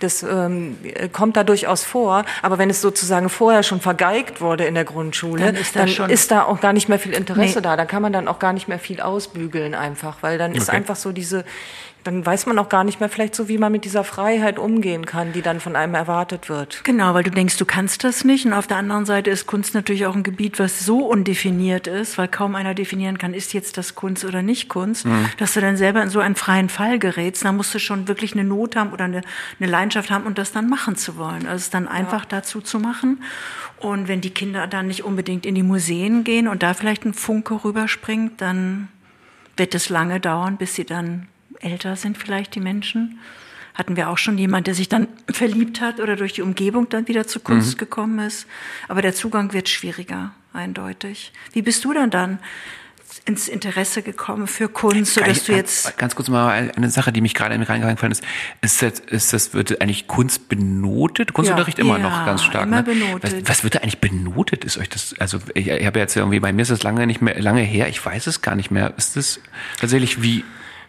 [0.00, 0.76] Das ähm,
[1.12, 2.24] kommt da durchaus vor.
[2.42, 6.10] Aber wenn es sozusagen vorher schon vergeigt wurde in der Grundschule, dann ist da, dann
[6.10, 7.62] ist da auch gar nicht mehr viel Interesse nee.
[7.62, 7.76] da.
[7.76, 10.60] Da kann man dann auch gar nicht mehr viel ausbügeln einfach, weil dann okay.
[10.60, 11.44] ist einfach so diese
[12.04, 15.06] dann weiß man auch gar nicht mehr vielleicht so, wie man mit dieser Freiheit umgehen
[15.06, 16.84] kann, die dann von einem erwartet wird.
[16.84, 18.44] Genau, weil du denkst, du kannst das nicht.
[18.44, 22.18] Und auf der anderen Seite ist Kunst natürlich auch ein Gebiet, was so undefiniert ist,
[22.18, 25.30] weil kaum einer definieren kann, ist jetzt das Kunst oder nicht Kunst, mhm.
[25.38, 27.44] dass du dann selber in so einen freien Fall gerätst.
[27.44, 29.22] Da musst du schon wirklich eine Not haben oder eine,
[29.58, 31.46] eine Leidenschaft haben, um das dann machen zu wollen.
[31.46, 32.28] Also es dann einfach ja.
[32.28, 33.22] dazu zu machen.
[33.80, 37.14] Und wenn die Kinder dann nicht unbedingt in die Museen gehen und da vielleicht ein
[37.14, 38.88] Funke rüberspringt, dann
[39.56, 41.28] wird es lange dauern, bis sie dann
[41.60, 43.18] älter sind vielleicht die Menschen.
[43.74, 47.08] Hatten wir auch schon jemand, der sich dann verliebt hat oder durch die Umgebung dann
[47.08, 47.78] wieder zur Kunst mhm.
[47.78, 48.46] gekommen ist.
[48.88, 51.32] Aber der Zugang wird schwieriger, eindeutig.
[51.52, 52.38] Wie bist du denn dann
[53.26, 57.20] ins Interesse gekommen für Kunst, sodass ich, du jetzt ganz kurz mal eine Sache, die
[57.20, 58.22] mich gerade reingefallen ist,
[58.60, 61.32] ist das, ist das wird eigentlich Kunst benotet?
[61.32, 62.64] Kunstunterricht ja, immer ja, noch ganz stark.
[62.64, 62.82] Immer ne?
[62.82, 63.42] benotet.
[63.42, 64.64] Was, was wird da eigentlich benotet?
[64.64, 65.14] Ist euch das?
[65.18, 67.88] Also ich, ich habe jetzt irgendwie bei mir ist das lange nicht mehr lange her.
[67.88, 68.92] Ich weiß es gar nicht mehr.
[68.96, 69.40] Ist das
[69.78, 70.44] tatsächlich wie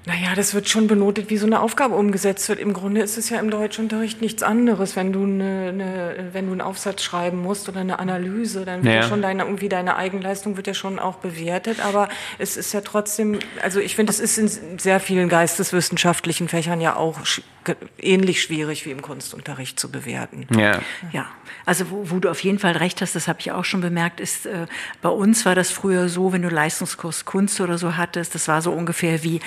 [0.06, 2.60] naja, das wird schon benotet, wie so eine Aufgabe umgesetzt wird.
[2.60, 4.96] Im Grunde ist es ja im Deutschunterricht nichts anderes.
[4.96, 8.94] Wenn du, eine, eine, wenn du einen Aufsatz schreiben musst oder eine Analyse, dann wird
[8.94, 11.84] ja, ja schon deine, irgendwie deine Eigenleistung wird ja schon auch bewertet.
[11.84, 16.82] Aber es ist ja trotzdem, also ich finde, es ist in sehr vielen geisteswissenschaftlichen Fächern
[16.82, 17.20] ja auch
[17.98, 20.46] ähnlich schwierig wie im Kunstunterricht zu bewerten.
[20.56, 20.82] Ja.
[21.12, 21.26] Ja.
[21.66, 24.20] Also wo, wo du auf jeden Fall recht hast, das habe ich auch schon bemerkt,
[24.20, 24.68] ist äh,
[25.02, 28.62] bei uns war das früher so, wenn du Leistungskurs Kunst oder so hattest, das war
[28.62, 29.40] so ungefähr wie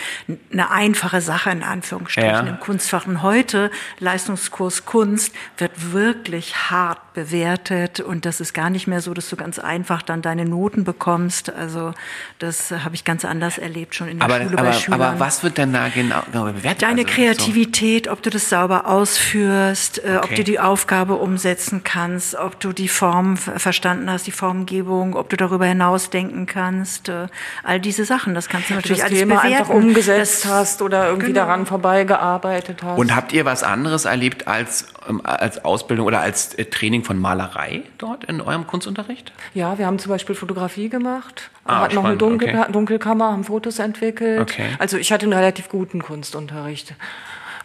[0.53, 2.41] eine einfache Sache in Anführungsstrichen ja.
[2.41, 3.07] im Kunstfach.
[3.07, 9.13] Und heute Leistungskurs Kunst wird wirklich hart bewertet und das ist gar nicht mehr so,
[9.13, 11.53] dass du ganz einfach dann deine Noten bekommst.
[11.53, 11.93] Also
[12.39, 15.03] das habe ich ganz anders erlebt schon in der aber, Schule aber, bei Schülern.
[15.03, 16.83] Aber was wird denn da genau, genau bewertet?
[16.83, 18.13] Deine also, Kreativität, so.
[18.13, 20.15] ob du das sauber ausführst, okay.
[20.15, 25.17] Äh, ob du die Aufgabe umsetzen kannst, ob du die Form verstanden hast, die Formgebung,
[25.17, 27.27] ob du darüber hinaus denken kannst, äh,
[27.65, 28.35] all diese Sachen.
[28.35, 29.57] Das kannst du natürlich das alles Thema bewerten.
[29.57, 31.41] Einfach umgesetzt vermisst hast oder irgendwie Genau.
[31.41, 32.99] daran vorbeigearbeitet hast.
[32.99, 34.87] Und habt ihr was anderes erlebt als,
[35.25, 39.33] als Ausbildung oder als äh, Training von Malerei dort in eurem Kunstunterricht?
[39.55, 42.73] ja, wir haben zum Beispiel Fotografie gemacht, Ah, hatten noch eine Dunkel okay.
[42.73, 44.41] Dunkelkammer, haben Fotos entwickelt.
[44.41, 44.69] Okay.
[44.79, 46.95] Also ich hatte einen relativ guten Kunstunterricht.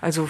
[0.01, 0.29] Also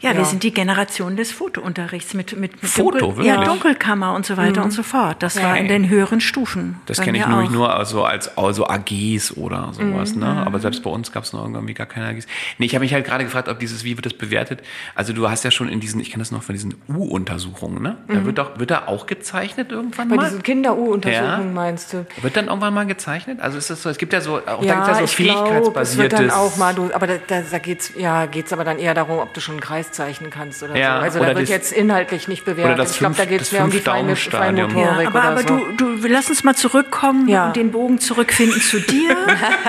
[0.00, 0.18] Ja, Ja.
[0.18, 4.36] wir sind die Generation des Fotounterrichts mit, mit, mit Foto, Dunkel, ja, Dunkelkammer und so
[4.36, 5.22] weiter und so fort.
[5.22, 6.80] Das war in den höheren Stufen.
[6.86, 10.20] Das Bei kenne ich nämlich nur also als also AGs oder sowas, Mhm.
[10.20, 10.42] ne?
[10.46, 12.26] Aber selbst bei uns gab es noch irgendwie gar keine AGs.
[12.58, 14.62] Nee, ich habe mich halt gerade gefragt, ob dieses, wie wird das bewertet?
[14.94, 17.96] Also du hast ja schon in diesen, ich kenne das noch von diesen U-Untersuchungen, ne?
[18.08, 20.10] Da wird doch, wird da auch gezeichnet irgendwann Mhm.
[20.10, 20.24] bei mal?
[20.26, 21.52] diesen Kinder-U-Untersuchungen Ja.
[21.54, 22.06] meinst du?
[22.22, 23.40] Wird dann irgendwann mal gezeichnet?
[23.40, 25.04] Also ist das so, es gibt ja so, auch da Ja, gibt es ja so
[25.04, 26.18] ich glaube, es wird fähigkeitsbasiertes.
[26.18, 29.18] dann auch mal, du, aber da, da, da geht's, ja, geht's aber dann eher darum,
[29.18, 31.02] ob du schon einen Kreis zeichnen kannst oder Ja, so.
[31.04, 32.78] Also oder da wird das- jetzt inhaltlich nicht bewertet.
[32.78, 34.16] das ich glaube, da geht es das mehr um die feine.
[34.16, 35.66] Feinmotorik Ja, aber, oder aber so.
[35.76, 37.46] du, du, lass uns mal zurückkommen Ja.
[37.48, 39.16] und den Bogen zurückfinden zu dir.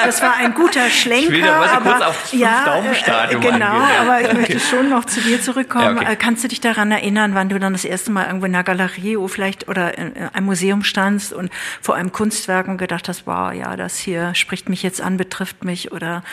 [0.06, 1.32] Das war ein guter Schlenker.
[1.32, 4.02] will da mal kurz aufs ja, Fünf-Daumen-Stadium äh, Genau, eingehen, ja.
[4.02, 5.98] aber ich möchte schon noch zu dir zurückkommen.
[5.98, 6.14] Ja, okay.
[6.14, 8.64] Äh, Kannst du dich daran erinnern, wann du dann das erste Mal irgendwo in einer
[8.64, 11.52] Galerie oder vielleicht oder in einem Museum standst und
[11.82, 15.64] vor einem Kunstwerk und gedacht hast, wow, ja, das hier spricht mich jetzt an, betrifft
[15.64, 16.24] mich oder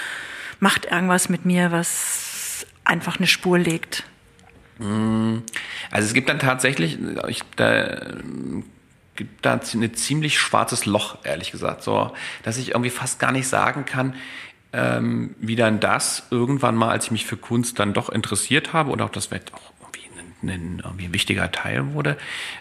[0.61, 2.26] macht irgendwas mit mir, was
[2.87, 4.05] einfach eine Spur legt?
[5.91, 8.65] Also es gibt dann tatsächlich, ich, da ähm,
[9.15, 13.49] gibt da ein ziemlich schwarzes Loch, ehrlich gesagt, so, dass ich irgendwie fast gar nicht
[13.49, 14.15] sagen kann,
[14.73, 18.91] ähm, wie dann das irgendwann mal, als ich mich für Kunst dann doch interessiert habe
[18.91, 20.11] und auch das wird auch irgendwie
[20.43, 22.19] ein, ein, irgendwie ein wichtiger Teil wurde,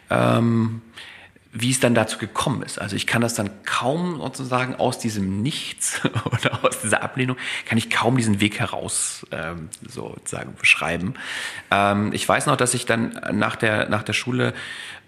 [0.09, 0.81] ähm,
[1.57, 2.79] wie es dann dazu gekommen ist.
[2.79, 7.77] Also ich kann das dann kaum sozusagen aus diesem Nichts oder aus dieser Ablehnung, kann
[7.77, 11.13] ich kaum diesen Weg heraus ähm, sozusagen beschreiben.
[11.71, 14.53] Ähm, ich weiß noch, dass ich dann nach der, nach der Schule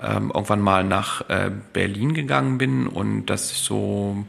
[0.02, 4.26] ähm, irgendwann mal nach äh, Berlin gegangen bin und dass ich so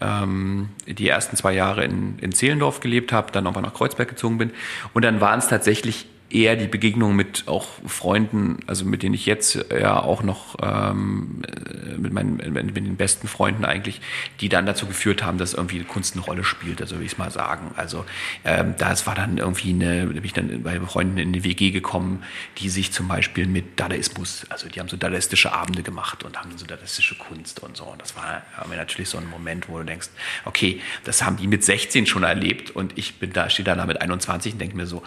[0.00, 4.38] ähm, die ersten zwei Jahre in, in Zehlendorf gelebt habe, dann irgendwann nach Kreuzberg gezogen
[4.38, 4.52] bin.
[4.94, 9.24] Und dann waren es tatsächlich eher die Begegnung mit auch Freunden, also mit denen ich
[9.24, 14.00] jetzt ja auch noch ähm, äh, mit meinen mit den besten Freunden eigentlich,
[14.40, 17.18] die dann dazu geführt haben, dass irgendwie Kunst eine Rolle spielt, also will ich es
[17.18, 17.70] mal sagen.
[17.76, 18.04] Also
[18.44, 21.70] ähm, das war dann irgendwie eine, da bin ich dann bei Freunden in eine WG
[21.70, 22.22] gekommen,
[22.58, 26.50] die sich zum Beispiel mit Dadaismus, also die haben so dadaistische Abende gemacht und haben
[26.56, 27.84] so dadaistische Kunst und so.
[27.84, 30.08] Und das war mir natürlich so ein Moment, wo du denkst,
[30.44, 34.02] okay, das haben die mit 16 schon erlebt und ich bin da, stehe da mit
[34.02, 35.02] 21 und denke mir so,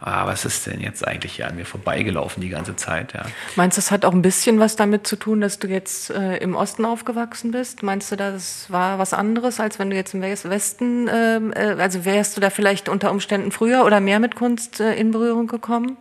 [0.00, 3.12] ah, was ist denn jetzt eigentlich hier an mir vorbeigelaufen die ganze Zeit?
[3.12, 3.26] Ja.
[3.56, 6.36] Meinst du, das hat auch ein bisschen was damit zu tun, dass du jetzt äh,
[6.38, 7.82] im Osten aufgewachsen bist?
[7.82, 11.76] Meinst du, das war was anderes, als wenn du jetzt im Wes- Westen, ähm, äh,
[11.78, 15.46] also wärst du da vielleicht unter Umständen früher oder mehr mit Kunst äh, in Berührung
[15.46, 15.96] gekommen?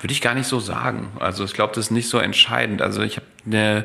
[0.00, 1.08] Würde ich gar nicht so sagen.
[1.18, 2.82] Also ich glaube, das ist nicht so entscheidend.
[2.82, 3.84] Also ich habe eine,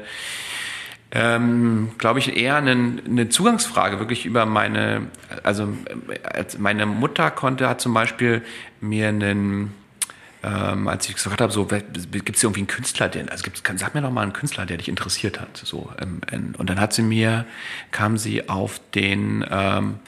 [1.16, 2.72] ähm, glaube ich, eher eine,
[3.06, 5.08] eine Zugangsfrage wirklich über meine,
[5.44, 5.70] also
[6.10, 8.42] äh, als meine Mutter konnte, hat zum Beispiel
[8.82, 9.74] mir einen,
[10.42, 13.78] ähm, als ich gesagt habe, so gibt es irgendwie einen Künstler, der, also gibt's, kann,
[13.78, 15.56] sag mir doch mal einen Künstler, der dich interessiert hat.
[15.56, 17.46] So, ähm, und dann hat sie mir,
[17.92, 20.00] kam sie auf den ähm,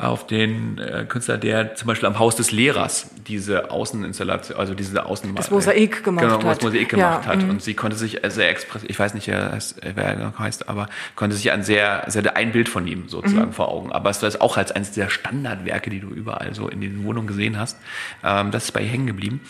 [0.00, 5.04] auf den äh, Künstler, der zum Beispiel am Haus des Lehrers diese Außeninstallation, also diese
[5.04, 6.44] Außen Das Mosaik gemacht genau, hat.
[6.58, 7.42] das Mosaik Ja, gemacht hat.
[7.42, 7.50] mhm.
[7.50, 10.14] Und sie konnte sich äh, sehr expressiv, ich weiß nicht, wer er heißt, wer er
[10.16, 13.08] genau heißt, aber konnte sich ein sehr, sehr ein Bild von ihm Mhm.
[13.08, 13.92] sozusagen vor Augen.
[13.92, 17.26] Aber es ist auch als eines der Standardwerke, die du überall so in den Wohnungen
[17.26, 17.76] gesehen hast.
[18.22, 19.40] Ähm, das ist bei ihr hängen geblieben.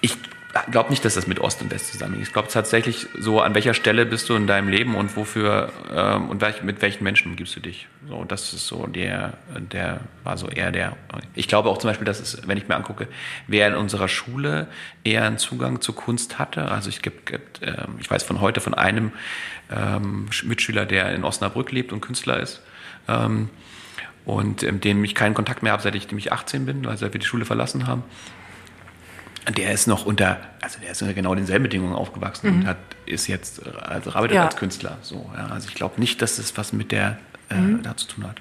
[0.00, 0.16] Ich
[0.70, 2.26] glaube nicht, dass das mit Ost und West zusammenhängt.
[2.26, 6.30] Ich glaube tatsächlich so, an welcher Stelle bist du in deinem Leben und wofür ähm,
[6.30, 7.86] und welch, mit welchen Menschen umgibst du dich.
[8.08, 10.96] So, das ist so der, der war so eher der.
[11.34, 13.08] Ich glaube auch zum Beispiel, dass es, wenn ich mir angucke,
[13.46, 14.68] wer in unserer Schule
[15.04, 16.70] eher einen Zugang zur Kunst hatte.
[16.70, 19.12] Also ich gibt, gibt ähm, ich weiß von heute von einem
[19.70, 22.62] ähm, Mitschüler, der in Osnabrück lebt und Künstler ist.
[23.06, 23.50] Ähm,
[24.24, 27.14] und mit dem ich keinen Kontakt mehr habe, seit ich, ich 18 bin, also seit
[27.14, 28.02] wir die Schule verlassen haben
[29.50, 33.26] der ist noch unter, also der ist unter genau denselben Bedingungen aufgewachsen und hat, ist
[33.28, 34.44] jetzt, also arbeitet Ja.
[34.46, 34.98] als Künstler.
[35.02, 35.46] So, ja.
[35.48, 38.36] Also ich glaube nicht, dass das was mit der äh, da zu tun hat.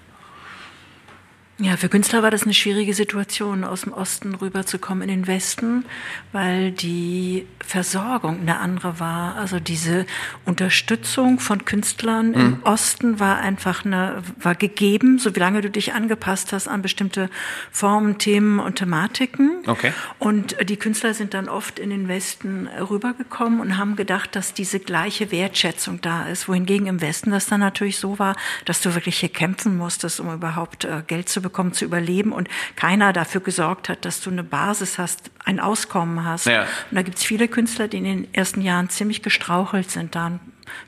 [1.60, 5.86] Ja, für Künstler war das eine schwierige Situation, aus dem Osten rüberzukommen in den Westen,
[6.32, 9.36] weil die Versorgung eine andere war.
[9.38, 10.06] Also diese
[10.46, 16.68] Unterstützung von Künstlern im Osten war einfach eine, war gegeben, solange du dich angepasst hast
[16.68, 17.28] an bestimmte
[17.72, 19.64] Formen, Themen und Thematiken.
[19.66, 19.94] Okay.
[20.20, 24.80] Und die Künstler sind dann oft in den Westen rübergekommen und haben gedacht, dass diese
[24.80, 26.48] gleiche Wertschätzung da ist.
[26.48, 30.32] Wohingegen im Westen das dann natürlich so war, dass du wirklich hier kämpfen musstest, um
[30.32, 34.44] überhaupt äh, Geld zu bekommen, zu überleben und keiner dafür gesorgt hat, dass du eine
[34.44, 36.46] Basis hast, ein Auskommen hast.
[36.46, 36.62] Ja.
[36.62, 40.40] Und da gibt es viele Künstler, die in den ersten Jahren ziemlich gestrauchelt sind dann,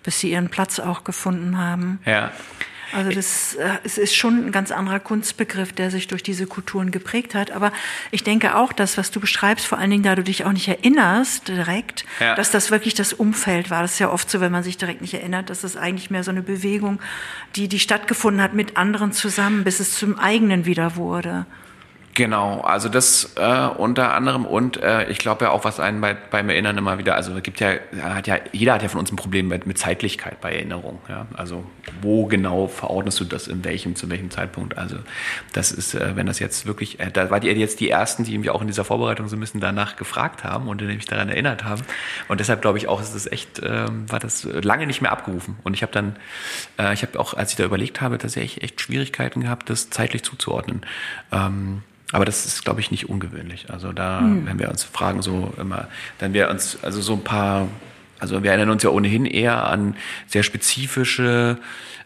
[0.04, 2.00] bis sie ihren Platz auch gefunden haben.
[2.06, 2.32] Ja.
[2.94, 6.92] Also das äh, es ist schon ein ganz anderer Kunstbegriff, der sich durch diese Kulturen
[6.92, 7.52] geprägt hat.
[7.52, 7.72] Aber
[8.12, 10.68] ich denke auch, das, was du beschreibst, vor allen Dingen, da du dich auch nicht
[10.68, 12.36] erinnerst direkt, ja.
[12.36, 13.82] dass das wirklich das Umfeld war.
[13.82, 16.24] Das ist ja oft so, wenn man sich direkt nicht erinnert, dass das eigentlich mehr
[16.24, 17.00] so eine Bewegung,
[17.56, 21.46] die die stattgefunden hat mit anderen zusammen, bis es zum eigenen wieder wurde.
[22.20, 26.16] Genau, also das äh, unter anderem und äh, ich glaube ja auch, was einen bei,
[26.16, 29.10] beim Erinnern immer wieder, also es gibt ja, hat ja, jeder hat ja von uns
[29.10, 31.00] ein Problem mit, mit Zeitlichkeit bei Erinnerung.
[31.08, 31.28] Ja?
[31.38, 31.64] Also
[32.02, 34.78] wo genau verordnest du das in welchem, zu welchem Zeitpunkt?
[34.78, 34.98] Also
[35.54, 38.38] das ist, äh, wenn das jetzt wirklich, äh, da wart ihr jetzt die Ersten, die
[38.38, 41.30] mich auch in dieser Vorbereitung so ein bisschen danach gefragt haben und die mich daran
[41.30, 41.84] erinnert haben.
[42.28, 45.58] Und deshalb glaube ich auch, ist es echt, äh, war das lange nicht mehr abgerufen.
[45.64, 46.18] Und ich habe dann,
[46.78, 50.24] äh, ich habe auch, als ich da überlegt habe, tatsächlich echt Schwierigkeiten gehabt, das zeitlich
[50.24, 50.86] zuzuordnen.
[51.32, 53.70] Ähm, aber das ist, glaube ich, nicht ungewöhnlich.
[53.70, 54.46] Also da, mhm.
[54.46, 57.68] wenn wir uns fragen, so immer, dann wir uns, also so ein paar,
[58.20, 59.96] also wir erinnern uns ja ohnehin eher an
[60.28, 61.58] sehr spezifische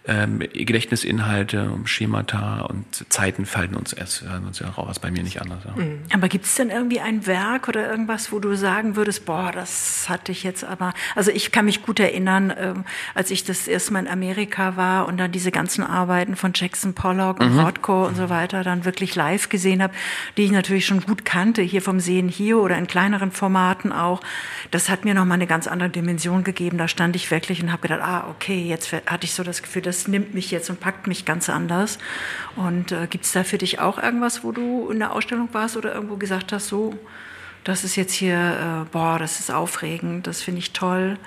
[0.05, 5.41] ähm, Gedächtnisinhalte, Schemata und Zeiten fallen uns erst fallen uns ja raus, bei mir nicht
[5.41, 5.59] anders.
[5.63, 5.81] Ja.
[5.81, 6.01] Mhm.
[6.13, 10.09] Aber gibt es denn irgendwie ein Werk oder irgendwas, wo du sagen würdest, boah, das
[10.09, 12.83] hatte ich jetzt aber, also ich kann mich gut erinnern, ähm,
[13.15, 16.93] als ich das erste Mal in Amerika war und dann diese ganzen Arbeiten von Jackson
[16.93, 17.59] Pollock und mhm.
[17.59, 19.93] Rothko und so weiter dann wirklich live gesehen habe,
[20.35, 24.21] die ich natürlich schon gut kannte, hier vom Sehen hier oder in kleineren Formaten auch.
[24.71, 26.77] Das hat mir nochmal eine ganz andere Dimension gegeben.
[26.77, 29.81] Da stand ich wirklich und habe gedacht, ah, okay, jetzt hatte ich so das Gefühl,
[29.81, 31.99] dass das nimmt mich jetzt und packt mich ganz anders.
[32.55, 35.77] Und äh, gibt es da für dich auch irgendwas, wo du in der Ausstellung warst
[35.77, 36.93] oder irgendwo gesagt hast, so,
[37.63, 41.17] das ist jetzt hier, äh, boah, das ist aufregend, das finde ich toll?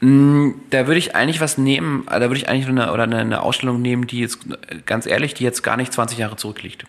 [0.00, 3.80] Mm, da würde ich eigentlich was nehmen, da würde ich eigentlich eine, oder eine Ausstellung
[3.80, 4.40] nehmen, die jetzt,
[4.84, 6.84] ganz ehrlich, die jetzt gar nicht 20 Jahre zurückliegt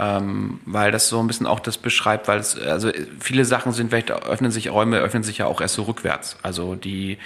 [0.00, 3.90] ähm, weil das so ein bisschen auch das beschreibt, weil es, also viele Sachen sind
[3.90, 6.38] vielleicht, öffnen sich Räume, öffnen sich ja auch erst so rückwärts.
[6.42, 7.18] Also die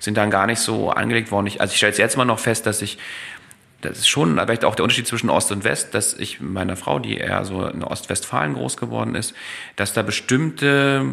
[0.00, 1.46] sind dann gar nicht so angelegt worden.
[1.46, 2.98] Ich, also ich stelle jetzt mal noch fest, dass ich
[3.82, 7.00] das ist schon vielleicht auch der Unterschied zwischen Ost und West, dass ich meiner Frau,
[7.00, 9.34] die eher so in Ostwestfalen groß geworden ist,
[9.74, 11.04] dass da bestimmte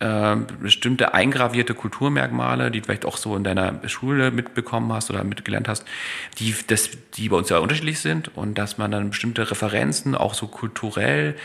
[0.00, 5.68] äh, bestimmte eingravierte Kulturmerkmale, die vielleicht auch so in deiner Schule mitbekommen hast oder mitgelernt
[5.68, 5.84] hast,
[6.38, 10.34] die, das, die bei uns ja unterschiedlich sind und dass man dann bestimmte Referenzen, auch
[10.34, 11.36] so kulturell,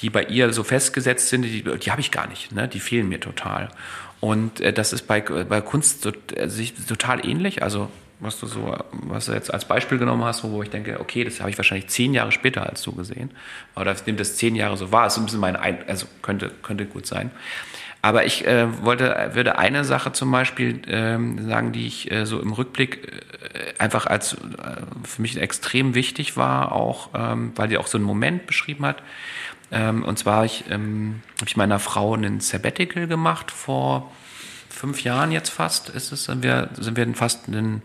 [0.00, 2.68] die bei ihr so festgesetzt sind, die, die habe ich gar nicht, ne?
[2.68, 3.68] die fehlen mir total.
[4.20, 6.12] Und äh, das ist bei, bei Kunst äh,
[6.88, 7.62] total ähnlich.
[7.62, 11.24] Also was du so, was du jetzt als Beispiel genommen hast, wo ich denke, okay,
[11.24, 13.30] das habe ich wahrscheinlich zehn Jahre später als du gesehen.
[13.76, 15.08] Oder nimmt das zehn Jahre so wahr.
[15.08, 17.30] Ist ein bisschen mein, also könnte, könnte gut sein.
[18.04, 22.38] Aber ich äh, wollte, würde eine Sache zum Beispiel ähm, sagen, die ich äh, so
[22.38, 23.10] im Rückblick
[23.54, 24.36] äh, einfach als äh,
[25.04, 29.02] für mich extrem wichtig war, auch ähm, weil die auch so einen Moment beschrieben hat.
[29.72, 34.12] Ähm, und zwar ich, ähm, habe ich meiner Frau einen Sabbatical gemacht vor
[34.68, 37.80] fünf Jahren jetzt fast ist es, sind wir, sind wir fast einen,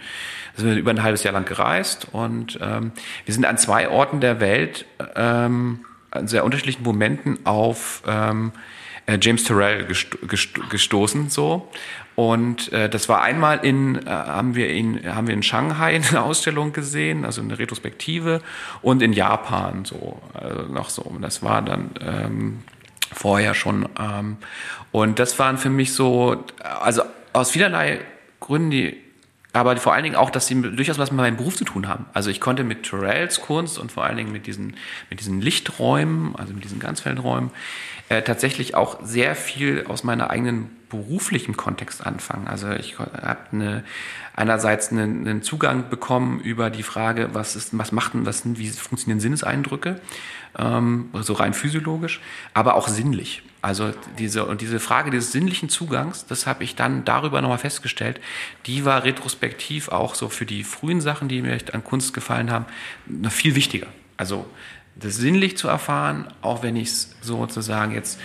[0.57, 2.91] sind wir über ein halbes Jahr lang gereist und ähm,
[3.23, 4.83] wir sind an zwei Orten der Welt
[5.15, 8.51] ähm, an sehr unterschiedlichen Momenten auf ähm,
[9.09, 11.69] äh, James Terrell gesto gesto gestoßen so
[12.15, 16.21] und äh, das war einmal in äh, haben wir in haben wir in Shanghai eine
[16.23, 18.41] Ausstellung gesehen also eine Retrospektive
[18.81, 22.59] und in Japan so also noch so das war dann ähm,
[23.11, 24.37] vorher schon ähm,
[24.91, 26.45] und das waren für mich so
[26.81, 27.01] also
[27.33, 28.01] aus vielerlei
[28.39, 28.97] Gründen die
[29.51, 32.05] aber vor allen Dingen auch, dass sie durchaus was mit meinem Beruf zu tun haben.
[32.13, 34.75] Also ich konnte mit Terrells Kunst und vor allen Dingen mit diesen,
[35.09, 37.49] mit diesen Lichträumen, also mit diesen Ganzfeldräumen,
[38.09, 42.47] äh, tatsächlich auch sehr viel aus meiner eigenen beruflichen Kontext anfangen.
[42.47, 43.83] Also ich habe eine,
[44.35, 48.67] einerseits einen, einen, Zugang bekommen über die Frage, was ist, was macht denn, was, wie
[48.69, 50.01] funktionieren Sinneseindrücke,
[50.57, 52.19] ähm, so rein physiologisch,
[52.55, 53.43] aber auch sinnlich.
[53.61, 58.19] Also diese und diese Frage des sinnlichen Zugangs, das habe ich dann darüber nochmal festgestellt,
[58.65, 62.51] die war retrospektiv auch so für die frühen Sachen, die mir echt an Kunst gefallen
[62.51, 62.65] haben,
[63.05, 63.87] noch viel wichtiger.
[64.17, 64.45] Also
[64.99, 68.19] das sinnlich zu erfahren, auch wenn ich es sozusagen jetzt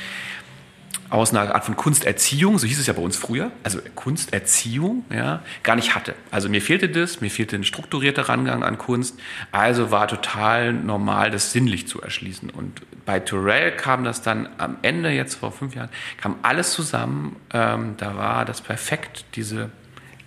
[1.11, 5.43] aus einer Art von Kunsterziehung, so hieß es ja bei uns früher, also Kunsterziehung, ja,
[5.63, 6.15] gar nicht hatte.
[6.31, 9.19] Also mir fehlte das, mir fehlte ein strukturierter Rangang an Kunst,
[9.53, 12.51] also war total normal, das sinnlich zu erschließen.
[12.51, 17.37] Und bei Turrell kam das dann am Ende, jetzt vor fünf Jahren, kam alles zusammen,
[17.53, 19.71] ähm, da war das perfekt, diese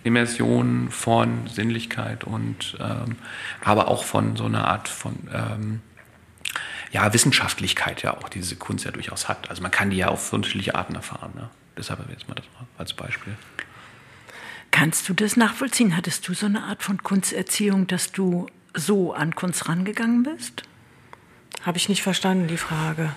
[0.04, 3.16] Immersion von Sinnlichkeit und ähm,
[3.62, 5.80] aber auch von so einer Art von ähm,
[6.92, 9.50] ja, Wissenschaftlichkeit ja auch diese Kunst ja durchaus hat.
[9.50, 11.32] Also man kann die ja auf unterschiedliche Arten erfahren.
[11.34, 11.50] Ne?
[11.76, 12.46] Deshalb jetzt mal das
[12.76, 13.34] als Beispiel.
[14.70, 15.96] Kannst du das nachvollziehen?
[15.96, 20.62] Hattest du so eine Art von Kunsterziehung, dass du so an Kunst rangegangen bist?
[21.62, 23.14] Habe ich nicht verstanden, die Frage.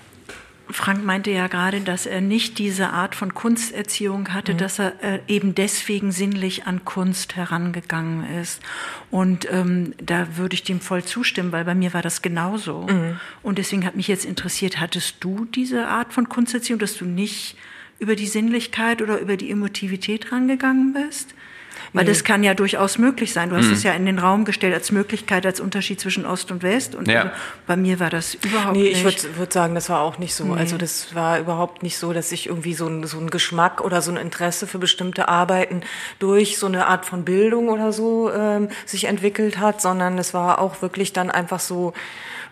[0.71, 4.57] Frank meinte ja gerade, dass er nicht diese Art von Kunsterziehung hatte, mhm.
[4.57, 8.61] dass er äh, eben deswegen sinnlich an Kunst herangegangen ist.
[9.09, 12.87] Und ähm, da würde ich dem voll zustimmen, weil bei mir war das genauso.
[12.89, 13.19] Mhm.
[13.43, 17.55] Und deswegen hat mich jetzt interessiert, hattest du diese Art von Kunsterziehung, dass du nicht
[17.99, 21.35] über die Sinnlichkeit oder über die Emotivität rangegangen bist?
[21.93, 22.11] Weil nee.
[22.11, 23.49] das kann ja durchaus möglich sein.
[23.49, 23.73] Du hast mhm.
[23.73, 26.95] es ja in den Raum gestellt als Möglichkeit, als Unterschied zwischen Ost und West.
[26.95, 27.31] Und ja.
[27.67, 29.03] bei mir war das überhaupt nee, nicht.
[29.03, 30.45] Nee, ich würde würd sagen, das war auch nicht so.
[30.45, 30.59] Nee.
[30.59, 34.01] Also das war überhaupt nicht so, dass ich irgendwie so ein, so ein Geschmack oder
[34.01, 35.81] so ein Interesse für bestimmte Arbeiten
[36.19, 40.59] durch so eine Art von Bildung oder so ähm, sich entwickelt hat, sondern es war
[40.59, 41.93] auch wirklich dann einfach so,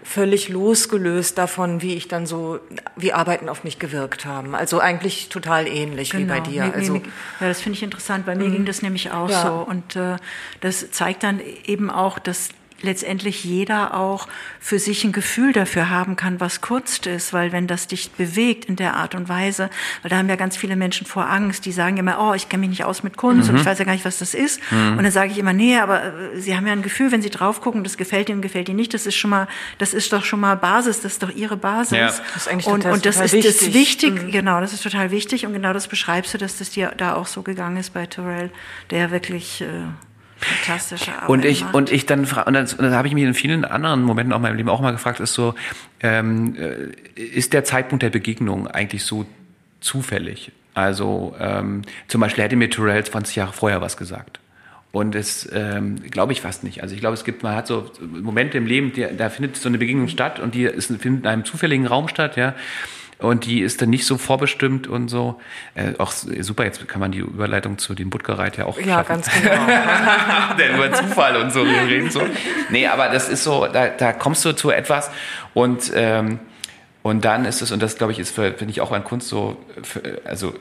[0.03, 2.59] völlig losgelöst davon, wie ich dann so,
[2.95, 4.55] wie Arbeiten auf mich gewirkt haben.
[4.55, 6.23] Also eigentlich total ähnlich genau.
[6.23, 6.65] wie bei genau.
[6.67, 6.73] dir.
[6.73, 8.25] also, ja, das finde ich interessant.
[8.25, 8.53] Bei mir mhm.
[8.53, 9.41] ging das nämlich auch ja.
[9.45, 9.53] so.
[9.69, 10.17] Und äh,
[10.61, 12.49] das zeigt dann eben auch, dass
[12.81, 14.27] letztendlich jeder auch
[14.59, 18.65] für sich ein Gefühl dafür haben kann, was Kunst ist, weil wenn das dich bewegt
[18.65, 19.69] in der Art und Weise,
[20.01, 22.61] weil da haben ja ganz viele Menschen vor Angst, die sagen immer, oh, ich kenne
[22.61, 23.55] mich nicht aus mit Kunst mhm.
[23.55, 24.61] und ich weiß ja gar nicht, was das ist.
[24.71, 24.97] Mhm.
[24.97, 27.29] Und dann sage ich immer, nee, aber äh, sie haben ja ein Gefühl, wenn sie
[27.29, 30.23] drauf gucken, das gefällt ihnen, gefällt ihnen nicht, das ist schon mal, das ist doch
[30.23, 31.97] schon mal Basis, das ist doch ihre Basis.
[31.97, 32.05] Ja.
[32.07, 33.57] Das ist eigentlich und, total, und das total ist wichtig.
[33.59, 34.31] das wichtig, mhm.
[34.31, 37.27] genau, das ist total wichtig und genau das beschreibst du, dass das dir da auch
[37.27, 38.51] so gegangen ist bei Terrell,
[38.89, 39.65] der wirklich äh,
[40.39, 41.29] Fantastische Arbeit.
[41.29, 44.33] Und ich, und ich dann, und dann, dann habe ich mich in vielen anderen Momenten
[44.33, 45.55] auch in meinem Leben auch mal gefragt, ist so,
[46.01, 49.25] ähm, äh, ist der Zeitpunkt der Begegnung eigentlich so
[49.81, 50.51] zufällig?
[50.73, 54.39] Also ähm, zum Beispiel hätte mir Terrell 20 Jahre vorher was gesagt.
[54.91, 56.81] Und das ähm, glaube ich fast nicht.
[56.81, 59.69] Also ich glaube, es gibt, man hat so Momente im Leben, die, da findet so
[59.69, 62.55] eine Begegnung statt und die ist, findet in einem zufälligen Raum statt, ja
[63.19, 65.39] und die ist dann nicht so vorbestimmt und so.
[65.75, 69.07] Äh, auch super, jetzt kann man die Überleitung zu dem Butgereit ja auch Ja, schaffen.
[69.07, 69.51] ganz genau.
[70.57, 72.21] Denn über Zufall und so reden so.
[72.69, 75.11] Nee, aber das ist so, da, da kommst du zu etwas
[75.53, 76.39] und ähm,
[77.01, 79.55] und dann ist es, und das glaube ich, ist, finde ich auch an Kunst so,
[80.25, 80.53] also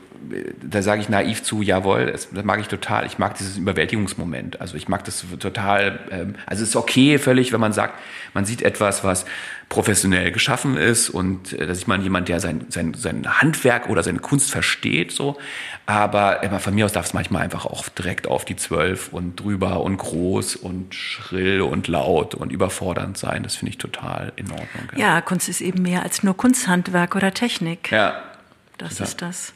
[0.62, 3.06] da sage ich naiv zu, jawohl, das, das, mag ich total.
[3.06, 4.60] Ich mag dieses Überwältigungsmoment.
[4.60, 7.94] Also ich mag das total, ähm, also es ist okay völlig, wenn man sagt,
[8.34, 9.24] man sieht etwas, was
[9.68, 14.02] professionell geschaffen ist und äh, da sieht man jemand, der sein, sein, sein Handwerk oder
[14.02, 15.38] seine Kunst versteht, so.
[15.86, 19.36] Aber immer von mir aus darf es manchmal einfach auch direkt auf die Zwölf und
[19.36, 23.42] drüber und groß und schrill und laut und überfordernd sein.
[23.42, 24.88] Das finde ich total in Ordnung.
[24.96, 25.14] Ja.
[25.14, 25.20] ja.
[25.20, 27.90] Kunst ist eben mehr als nur Kunsthandwerk oder Technik.
[27.90, 28.22] Ja.
[28.78, 29.06] Das total.
[29.06, 29.52] ist das.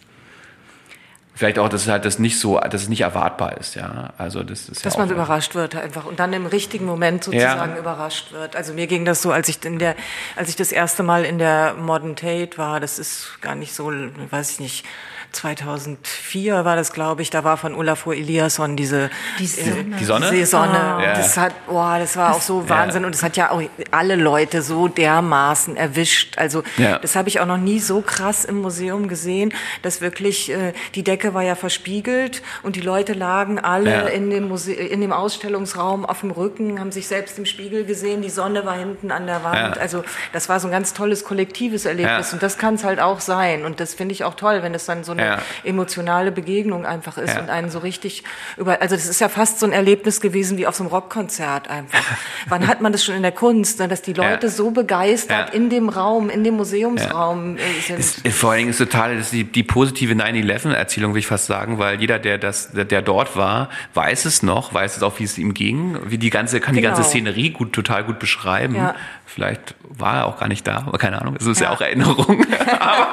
[1.35, 4.11] Vielleicht auch, dass es halt das nicht so, dass es nicht erwartbar ist, ja.
[4.19, 7.73] Also das ist dass ja man überrascht wird einfach und dann im richtigen Moment sozusagen
[7.73, 7.79] ja.
[7.79, 8.55] überrascht wird.
[8.55, 9.97] Also mir ging das so, als ich in der,
[10.37, 13.91] als ich das erste Mal in der Modern Tate war, das ist gar nicht so,
[14.31, 14.85] weiß ich nicht,
[15.33, 19.97] 2004 war das, glaube ich, da war von Olafur Eliasson diese die Sonne.
[19.99, 20.31] Die Sonne?
[20.31, 20.97] Die Sonne.
[20.99, 21.03] Oh.
[21.03, 23.07] Das hat, boah, das war auch so Wahnsinn ja.
[23.07, 26.37] und es hat ja auch alle Leute so dermaßen erwischt.
[26.39, 26.99] Also ja.
[26.99, 29.53] das habe ich auch noch nie so krass im Museum gesehen,
[29.83, 34.01] dass wirklich äh, die Decke war ja verspiegelt und die Leute lagen alle ja.
[34.03, 38.23] in dem Muse in dem Ausstellungsraum auf dem Rücken, haben sich selbst im Spiegel gesehen,
[38.23, 39.79] die Sonne war hinten an der Wand.
[39.79, 43.21] Also das war so ein ganz tolles kollektives Erlebnis und das kann es halt auch
[43.21, 45.39] sein und das finde ich auch toll, wenn es dann so eine ja.
[45.65, 47.41] emotionale Begegnung einfach ist ja.
[47.41, 48.25] und einen so richtig
[48.57, 51.69] über, also das ist ja fast so ein Erlebnis gewesen wie auf so einem Rockkonzert
[51.69, 52.03] einfach.
[52.49, 55.71] Wann hat man das schon in der Kunst, ne, dass die Leute so begeistert in
[55.71, 57.99] dem Raum, in dem Museumsraum äh, sind?
[57.99, 61.47] Ist, vor allen Dingen ist total, das ist die, die positive 9-11-Erzählung, will ich fast
[61.47, 65.25] sagen, weil jeder, der das, der dort war, weiß es noch, weiß es auch, wie
[65.25, 66.89] es ihm ging, wie die ganze, kann genau.
[66.89, 68.75] die ganze Szenerie gut, total gut beschreiben.
[68.77, 68.95] Ja.
[69.35, 71.81] Vielleicht war er auch gar nicht da, aber keine Ahnung, es ist ja, ja auch
[71.81, 72.45] Erinnerung.
[72.81, 73.09] aber,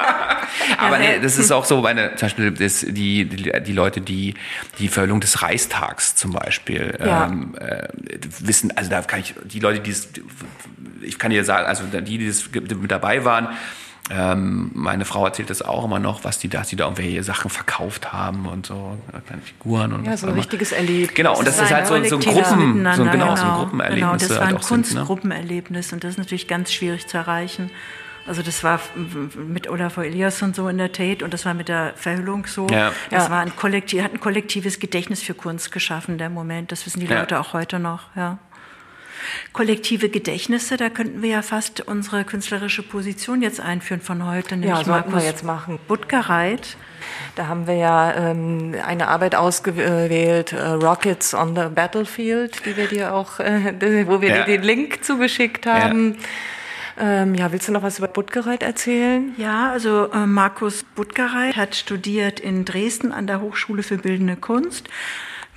[0.76, 4.34] aber nee, das ist auch so meine, zum Beispiel das, die, die, die Leute, die
[4.78, 7.26] die Verhüllung des Reichstags zum Beispiel ja.
[7.26, 7.88] ähm, äh,
[8.40, 10.08] wissen, also da kann ich, die Leute, die es,
[11.00, 13.48] ich kann dir sagen, also die, die das mit dabei waren,
[14.10, 17.50] ähm, meine Frau erzählt das auch immer noch, was die da, die da irgendwelche Sachen
[17.50, 21.14] verkauft haben und so, kleine Figuren und Ja, so ein richtiges Erlebnis.
[21.14, 23.54] Genau, und das, das ist halt so, so ein Gruppen, so, genau, genau, so ein
[23.58, 24.00] Gruppenerlebnis.
[24.00, 25.96] Genau, das war ein halt Kunstgruppenerlebnis ne?
[25.96, 27.70] und das ist natürlich ganz schwierig zu erreichen.
[28.26, 28.80] Also das war
[29.36, 32.66] mit Olafur Elias und so in der Tate und das war mit der Verhüllung so.
[32.68, 32.92] Ja.
[33.10, 33.30] Das ja.
[33.30, 36.70] war ein Kollektiv, hat ein kollektives Gedächtnis für Kunst geschaffen, der Moment.
[36.70, 37.20] Das wissen die ja.
[37.20, 38.38] Leute auch heute noch, ja.
[39.52, 44.86] Kollektive Gedächtnisse, da könnten wir ja fast unsere künstlerische Position jetzt einführen von heute, nämlich
[44.86, 45.78] ja, Markus wir jetzt machen.
[45.88, 46.76] Buttgereit.
[47.34, 52.86] Da haben wir ja ähm, eine Arbeit ausgewählt, äh, Rockets on the Battlefield, die wir
[52.86, 53.74] dir auch, äh,
[54.06, 54.44] wo wir ja.
[54.44, 56.14] dir den Link zugeschickt haben.
[56.14, 56.26] Ja
[57.00, 59.32] ähm, ja, willst du noch was über Buttgereit erzählen?
[59.38, 64.88] Ja, also äh, Markus Buttgereit hat studiert in Dresden an der Hochschule für Bildende Kunst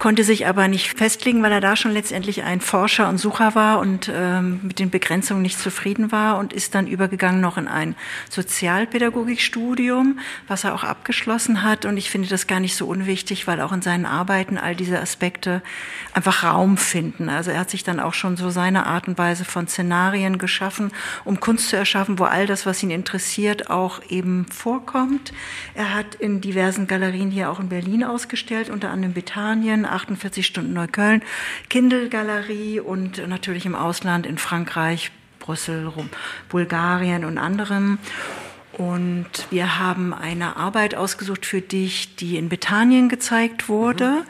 [0.03, 3.79] konnte sich aber nicht festlegen, weil er da schon letztendlich ein Forscher und Sucher war
[3.79, 7.95] und ähm, mit den Begrenzungen nicht zufrieden war und ist dann übergegangen noch in ein
[8.29, 11.85] Sozialpädagogikstudium, was er auch abgeschlossen hat.
[11.85, 14.99] Und ich finde das gar nicht so unwichtig, weil auch in seinen Arbeiten all diese
[14.99, 15.61] Aspekte
[16.13, 17.29] einfach Raum finden.
[17.29, 20.91] Also er hat sich dann auch schon so seine Art und Weise von Szenarien geschaffen,
[21.23, 25.31] um Kunst zu erschaffen, wo all das, was ihn interessiert, auch eben vorkommt.
[25.75, 30.73] Er hat in diversen Galerien hier auch in Berlin ausgestellt, unter anderem Bethanien, 48 Stunden
[30.73, 31.21] Neukölln,
[31.69, 35.91] Kindle-Galerie und natürlich im Ausland in Frankreich, Brüssel,
[36.49, 37.99] Bulgarien und anderem.
[38.73, 44.09] Und wir haben eine Arbeit ausgesucht für dich, die in Bethanien gezeigt wurde.
[44.09, 44.23] Mhm.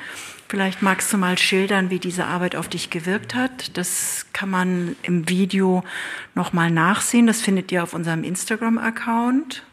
[0.54, 3.76] Vielleicht magst du mal schildern, wie diese Arbeit auf dich gewirkt hat.
[3.76, 5.84] Das kann man im Video
[6.36, 7.26] nochmal nachsehen.
[7.26, 9.64] Das findet ihr auf unserem Instagram-Account.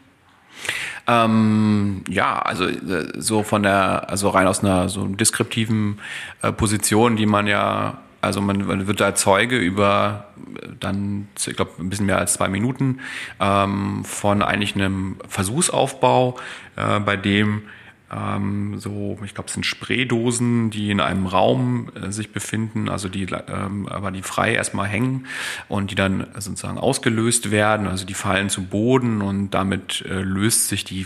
[1.07, 5.99] Ähm, ja, also äh, so von der, also rein aus einer so deskriptiven
[6.41, 10.25] äh, Position, die man ja, also man, man wird da Zeuge über
[10.61, 12.99] äh, dann, ich glaube, ein bisschen mehr als zwei Minuten
[13.39, 16.37] ähm, von eigentlich einem Versuchsaufbau,
[16.75, 17.63] äh, bei dem
[18.11, 23.07] ähm, so, ich glaube, es sind Spraydosen, die in einem Raum äh, sich befinden, also
[23.07, 25.27] die, ähm, aber die frei erstmal hängen
[25.69, 30.67] und die dann sozusagen ausgelöst werden, also die fallen zu Boden und damit äh, löst
[30.67, 31.05] sich die,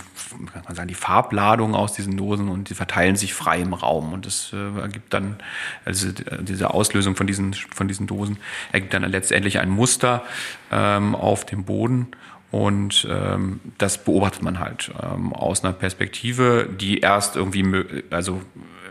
[0.51, 4.12] kann man sagen, die Farbladung aus diesen Dosen und die verteilen sich frei im Raum.
[4.12, 5.36] Und das äh, ergibt dann,
[5.84, 6.08] also
[6.41, 8.38] diese Auslösung von diesen, von diesen Dosen
[8.72, 10.24] ergibt dann letztendlich ein Muster
[10.72, 12.08] ähm, auf dem Boden
[12.51, 18.41] und ähm, das beobachtet man halt ähm, aus einer Perspektive, die erst irgendwie, also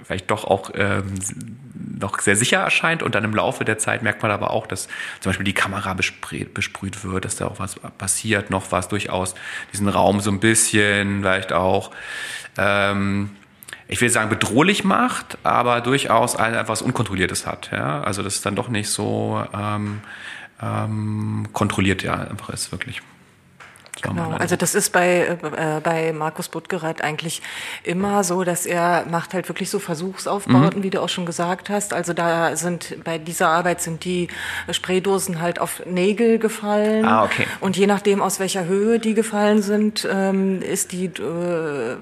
[0.05, 1.15] vielleicht doch auch ähm,
[1.99, 4.89] noch sehr sicher erscheint und dann im Laufe der Zeit merkt man aber auch, dass
[5.21, 9.35] zum Beispiel die Kamera besprüht, besprüht wird, dass da auch was passiert, noch was durchaus
[9.73, 11.91] diesen Raum so ein bisschen vielleicht auch
[12.59, 13.31] ähm,
[13.87, 17.71] ich will sagen, bedrohlich macht, aber durchaus etwas Unkontrolliertes hat.
[17.71, 18.01] Ja?
[18.03, 20.01] Also das ist dann doch nicht so ähm,
[20.63, 23.03] ähm, kontrolliert ja einfach ist, wirklich.
[24.03, 27.43] Genau, also das ist bei, äh, bei Markus Buttgereit eigentlich
[27.85, 30.83] immer so, dass er macht halt wirklich so Versuchsaufbauten, mhm.
[30.83, 31.95] wie du auch schon gesagt hast.
[31.95, 34.29] Also da sind bei dieser Arbeit sind die
[34.71, 37.05] Spraydosen halt auf Nägel gefallen.
[37.05, 37.47] Ah, okay.
[37.61, 41.97] Und je nachdem, aus welcher Höhe die gefallen sind, ähm, ist die äh,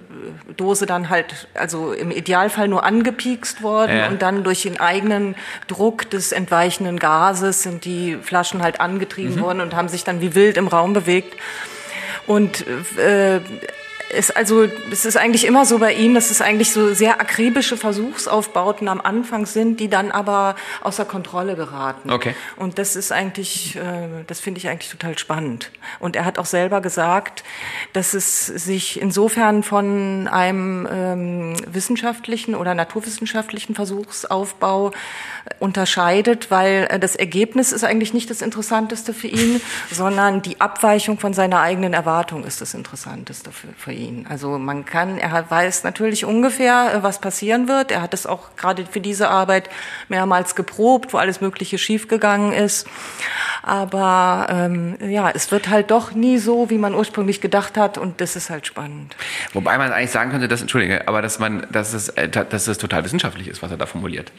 [0.57, 4.09] Dose dann halt, also im Idealfall nur angepiekst worden ja.
[4.09, 5.34] und dann durch den eigenen
[5.68, 9.40] Druck des entweichenden Gases sind die Flaschen halt angetrieben mhm.
[9.40, 11.36] worden und haben sich dann wie wild im Raum bewegt.
[12.27, 12.64] Und
[12.99, 13.41] äh,
[14.13, 17.77] es, also, es ist eigentlich immer so bei ihm, dass es eigentlich so sehr akribische
[17.77, 22.11] Versuchsaufbauten am Anfang sind, die dann aber außer Kontrolle geraten.
[22.11, 22.35] Okay.
[22.57, 25.71] Und das ist eigentlich, äh, das finde ich eigentlich total spannend.
[25.99, 27.43] Und er hat auch selber gesagt,
[27.93, 34.93] dass es sich insofern von einem ähm, wissenschaftlichen oder naturwissenschaftlichen Versuchsaufbau
[35.59, 39.61] unterscheidet, weil äh, das Ergebnis ist eigentlich nicht das Interessanteste für ihn,
[39.91, 44.01] sondern die Abweichung von seiner eigenen Erwartung ist das Interessanteste für, für ihn.
[44.28, 47.90] Also man kann, er weiß natürlich ungefähr, äh, was passieren wird.
[47.90, 49.68] Er hat es auch gerade für diese Arbeit
[50.09, 52.86] mehrmals geprobt, wo alles Mögliche schiefgegangen ist.
[53.62, 58.20] Aber ähm, ja, es wird halt doch nie so, wie man ursprünglich gedacht hat, und
[58.20, 59.16] das ist halt spannend.
[59.53, 62.78] Wobei man eigentlich sagen könnte, dass, entschuldige, aber dass man, dass es, äh, dass es
[62.78, 64.32] total wissenschaftlich ist, was er da formuliert.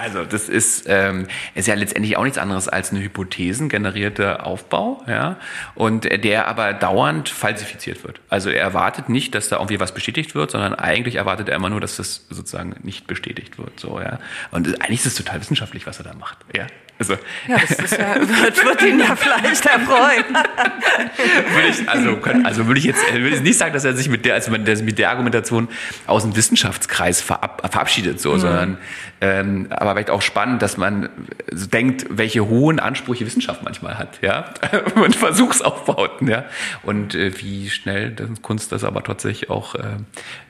[0.00, 5.36] Also das ist, ähm, ist ja letztendlich auch nichts anderes als eine hypothesengenerierte Aufbau, ja,
[5.74, 8.18] und der aber dauernd falsifiziert wird.
[8.30, 11.68] Also er erwartet nicht, dass da irgendwie was bestätigt wird, sondern eigentlich erwartet er immer
[11.68, 14.18] nur, dass das sozusagen nicht bestätigt wird, so ja.
[14.50, 16.66] Und eigentlich ist es total wissenschaftlich, was er da macht, ja.
[17.00, 17.14] Also,
[17.48, 20.24] ja, das ist ja, wird, wird ihn ja vielleicht erfreuen.
[21.54, 24.26] würde ich, also, also würde ich jetzt würde ich nicht sagen, dass er sich mit
[24.26, 25.68] der, also mit der Argumentation
[26.06, 28.40] aus dem Wissenschaftskreis verab, verabschiedet, so, mhm.
[28.40, 28.78] sondern
[29.22, 31.08] ähm, aber vielleicht auch spannend, dass man
[31.50, 34.52] so denkt, welche hohen Ansprüche Wissenschaft manchmal hat, ja,
[34.94, 36.44] und Versuchsaufbauten, ja,
[36.82, 39.84] und äh, wie schnell Kunst das aber tatsächlich auch äh,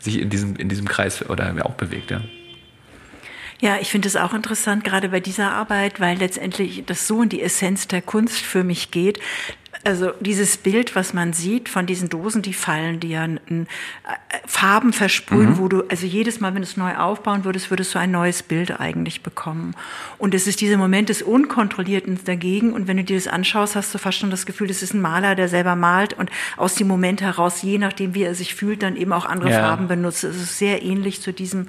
[0.00, 2.22] sich in diesem in diesem Kreis oder auch bewegt, ja.
[3.60, 7.28] Ja, ich finde es auch interessant, gerade bei dieser Arbeit, weil letztendlich das so in
[7.28, 9.20] die Essenz der Kunst für mich geht,
[9.84, 13.38] also dieses Bild, was man sieht von diesen Dosen, die fallen, die ja äh,
[14.46, 15.58] Farben versprühen, mhm.
[15.58, 18.42] wo du, also jedes Mal, wenn du es neu aufbauen würdest, würdest du ein neues
[18.42, 19.74] Bild eigentlich bekommen.
[20.18, 22.74] Und es ist dieser Moment des Unkontrollierten dagegen.
[22.74, 25.00] Und wenn du dir das anschaust, hast du fast schon das Gefühl, das ist ein
[25.00, 28.82] Maler, der selber malt und aus dem Moment heraus, je nachdem, wie er sich fühlt,
[28.82, 29.60] dann eben auch andere ja.
[29.60, 30.24] Farben benutzt.
[30.24, 31.68] Es ist sehr ähnlich zu diesem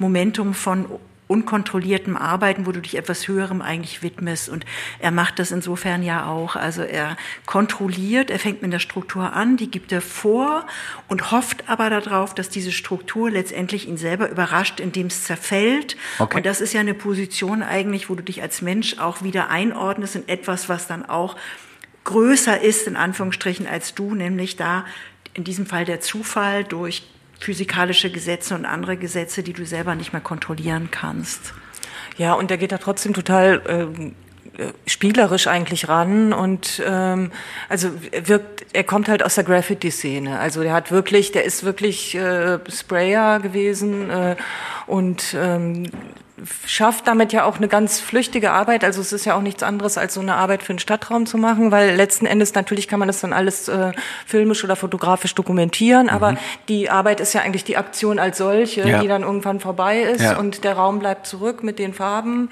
[0.00, 0.86] Momentum von
[1.28, 4.48] unkontrolliertem Arbeiten, wo du dich etwas Höherem eigentlich widmest.
[4.48, 4.66] Und
[4.98, 6.56] er macht das insofern ja auch.
[6.56, 7.16] Also er
[7.46, 10.66] kontrolliert, er fängt mit der Struktur an, die gibt er vor
[11.08, 15.96] und hofft aber darauf, dass diese Struktur letztendlich ihn selber überrascht, indem es zerfällt.
[16.18, 16.36] Okay.
[16.36, 20.16] Und das ist ja eine Position eigentlich, wo du dich als Mensch auch wieder einordnest
[20.16, 21.36] in etwas, was dann auch
[22.04, 24.84] größer ist, in Anführungsstrichen, als du, nämlich da
[25.34, 27.04] in diesem Fall der Zufall durch
[27.42, 31.54] physikalische Gesetze und andere Gesetze, die du selber nicht mehr kontrollieren kannst.
[32.16, 34.14] Ja, und der geht da trotzdem total ähm,
[34.58, 37.32] äh, spielerisch eigentlich ran und ähm,
[37.68, 37.90] also
[38.24, 40.38] wirkt, er kommt halt aus der Graffiti-Szene.
[40.38, 44.36] Also der hat wirklich, der ist wirklich äh, Sprayer gewesen äh,
[44.86, 45.90] und ähm,
[46.66, 48.84] schafft damit ja auch eine ganz flüchtige Arbeit.
[48.84, 51.38] Also es ist ja auch nichts anderes, als so eine Arbeit für den Stadtraum zu
[51.38, 53.92] machen, weil letzten Endes natürlich kann man das dann alles äh,
[54.26, 56.12] filmisch oder fotografisch dokumentieren, mhm.
[56.12, 56.36] aber
[56.68, 59.00] die Arbeit ist ja eigentlich die Aktion als solche, ja.
[59.00, 60.38] die dann irgendwann vorbei ist ja.
[60.38, 62.50] und der Raum bleibt zurück mit den Farben.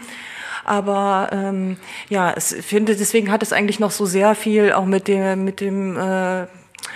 [0.64, 1.78] Aber ähm,
[2.08, 5.60] ja, es finde deswegen hat es eigentlich noch so sehr viel auch mit dem mit
[5.60, 6.46] dem äh,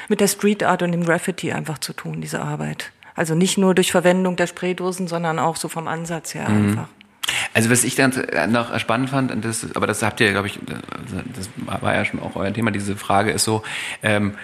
[0.08, 2.92] mit der Street Art und dem Graffiti einfach zu tun, diese Arbeit.
[3.14, 6.70] Also nicht nur durch Verwendung der Spraydosen, sondern auch so vom Ansatz her mhm.
[6.70, 6.88] einfach.
[7.52, 8.12] Also was ich dann
[8.48, 10.58] noch spannend fand, und das, aber das habt ihr, glaube ich,
[11.36, 11.48] das
[11.80, 13.62] war ja schon auch euer Thema, diese Frage ist so,
[14.02, 14.34] ähm,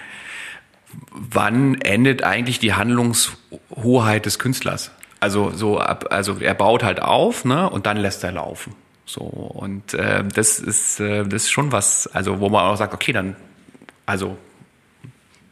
[1.11, 4.91] wann endet eigentlich die Handlungshoheit des Künstlers?
[5.19, 8.73] Also so ab, also er baut halt auf, ne, und dann lässt er laufen.
[9.05, 12.93] So und äh, das ist äh, das ist schon was, also wo man auch sagt,
[12.93, 13.35] okay, dann
[14.05, 14.37] also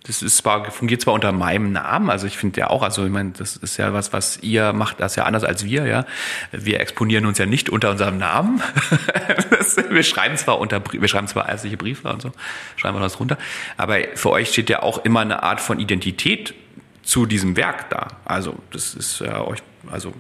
[0.10, 3.12] das ist zwar, fungiert zwar unter meinem Namen, also ich finde ja auch, also ich
[3.12, 6.04] meine, das ist ja was, was ihr macht, das ja anders als wir, ja.
[6.52, 8.60] Wir exponieren uns ja nicht unter unserem Namen.
[9.52, 12.32] das, wir schreiben zwar unter, wir schreiben zwar ärztliche Briefe und so,
[12.76, 13.38] schreiben wir das runter,
[13.78, 16.56] aber für euch steht ja auch immer eine Art von Identität
[17.04, 18.08] zu diesem Werk da.
[18.26, 19.60] Also das ist ja euch,
[19.92, 20.12] also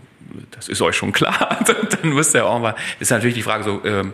[0.51, 1.57] das ist euch schon klar.
[2.01, 4.13] Dann müsst ihr auch mal, ist natürlich die Frage so, ähm,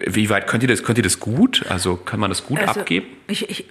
[0.00, 1.66] wie weit könnt ihr das, könnt ihr das gut?
[1.68, 3.06] Also kann man das gut also, abgeben?
[3.28, 3.66] Ich, ich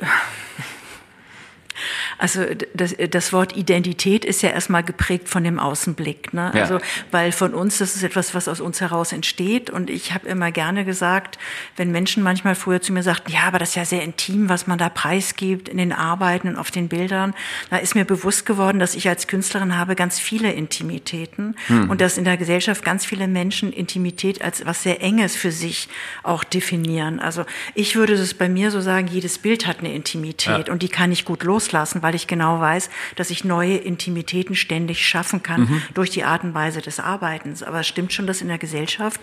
[2.17, 2.41] also
[2.73, 6.33] das, das Wort Identität ist ja erstmal geprägt von dem Außenblick.
[6.33, 6.51] Ne?
[6.53, 6.61] Ja.
[6.61, 6.79] Also
[7.11, 9.69] weil von uns, das ist etwas, was aus uns heraus entsteht.
[9.69, 11.37] Und ich habe immer gerne gesagt,
[11.75, 14.67] wenn Menschen manchmal früher zu mir sagten, ja, aber das ist ja sehr intim, was
[14.67, 17.33] man da preisgibt in den Arbeiten und auf den Bildern,
[17.69, 21.89] da ist mir bewusst geworden, dass ich als Künstlerin habe ganz viele Intimitäten hm.
[21.89, 25.89] und dass in der Gesellschaft ganz viele Menschen Intimität als was sehr Enges für sich
[26.23, 27.19] auch definieren.
[27.19, 30.73] Also ich würde es bei mir so sagen, jedes Bild hat eine Intimität ja.
[30.73, 35.07] und die kann ich gut loslassen, weil ich genau weiß, dass ich neue Intimitäten ständig
[35.07, 35.81] schaffen kann mhm.
[35.93, 37.63] durch die Art und Weise des Arbeitens.
[37.63, 39.19] Aber es stimmt schon, dass in der Gesellschaft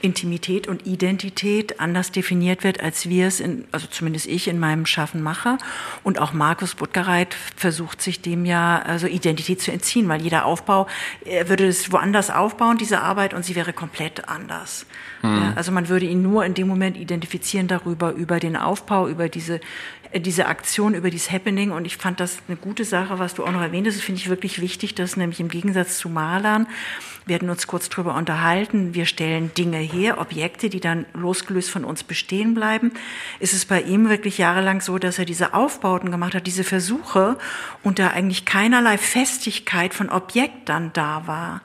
[0.00, 4.86] Intimität und Identität anders definiert wird, als wir es, in, also zumindest ich in meinem
[4.86, 5.58] Schaffen mache.
[6.04, 10.86] Und auch Markus Buttgereit versucht sich dem ja also Identität zu entziehen, weil jeder Aufbau,
[11.24, 14.86] er würde es woanders aufbauen, diese Arbeit, und sie wäre komplett anders.
[15.22, 15.52] Mhm.
[15.56, 19.60] Also man würde ihn nur in dem Moment identifizieren darüber, über den Aufbau, über diese
[20.18, 23.52] diese Aktion über dieses Happening und ich fand das eine gute Sache, was du auch
[23.52, 26.66] noch erwähnt hast, das finde ich wirklich wichtig, dass nämlich im Gegensatz zu Malern
[27.30, 28.94] wir hatten uns kurz drüber unterhalten.
[28.94, 32.92] Wir stellen Dinge her, Objekte, die dann losgelöst von uns bestehen bleiben.
[33.38, 37.38] Ist es bei ihm wirklich jahrelang so, dass er diese Aufbauten gemacht hat, diese Versuche
[37.84, 41.62] und da eigentlich keinerlei Festigkeit von Objekt dann da war.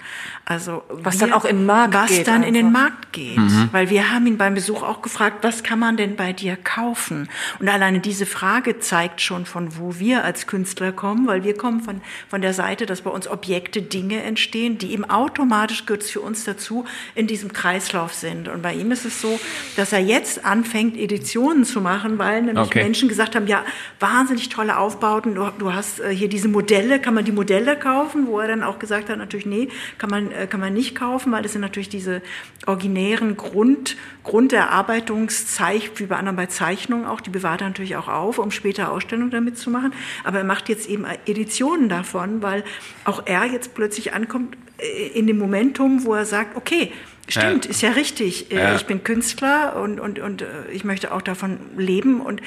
[0.47, 2.19] Also was wir, dann auch im Markt was geht.
[2.19, 2.47] Was dann einfach.
[2.47, 3.37] in den Markt geht.
[3.37, 3.69] Mhm.
[3.71, 7.29] Weil wir haben ihn beim Besuch auch gefragt, was kann man denn bei dir kaufen?
[7.59, 11.81] Und alleine diese Frage zeigt schon, von wo wir als Künstler kommen, weil wir kommen
[11.81, 16.11] von, von der Seite, dass bei uns Objekte, Dinge entstehen, die im Automatisch gehört es
[16.11, 16.85] für uns dazu,
[17.15, 18.47] in diesem Kreislauf sind.
[18.47, 19.39] Und bei ihm ist es so,
[19.75, 22.83] dass er jetzt anfängt, Editionen zu machen, weil nämlich okay.
[22.83, 23.65] Menschen gesagt haben, ja,
[23.99, 28.27] wahnsinnig tolle Aufbauten, du, du, hast äh, hier diese Modelle, kann man die Modelle kaufen?
[28.27, 31.43] Wo er dann auch gesagt hat, natürlich, nee, kann man, kann man nicht kaufen, weil
[31.43, 32.21] das sind natürlich diese
[32.65, 38.39] originären Grund, Grunderarbeitungszeichen, wie bei anderen bei Zeichnungen auch, die bewahrt er natürlich auch auf,
[38.39, 39.93] um später Ausstellungen damit zu machen.
[40.23, 42.63] Aber er macht jetzt eben Editionen davon, weil
[43.03, 46.91] auch er jetzt plötzlich ankommt, äh, in dem Momentum, wo er sagt, okay,
[47.27, 47.71] stimmt, ja.
[47.71, 48.75] ist ja richtig, äh, ja.
[48.75, 52.41] ich bin Künstler und, und, und äh, ich möchte auch davon leben und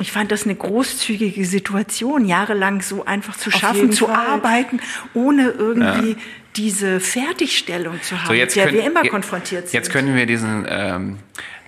[0.00, 4.16] ich fand das eine großzügige Situation, jahrelang so einfach zu schaffen, zu Fall.
[4.16, 4.80] arbeiten,
[5.14, 6.16] ohne irgendwie ja.
[6.56, 9.74] Diese Fertigstellung zu haben, so, mit der können, wir immer konfrontiert sind.
[9.74, 11.18] Jetzt können wir diesen ähm,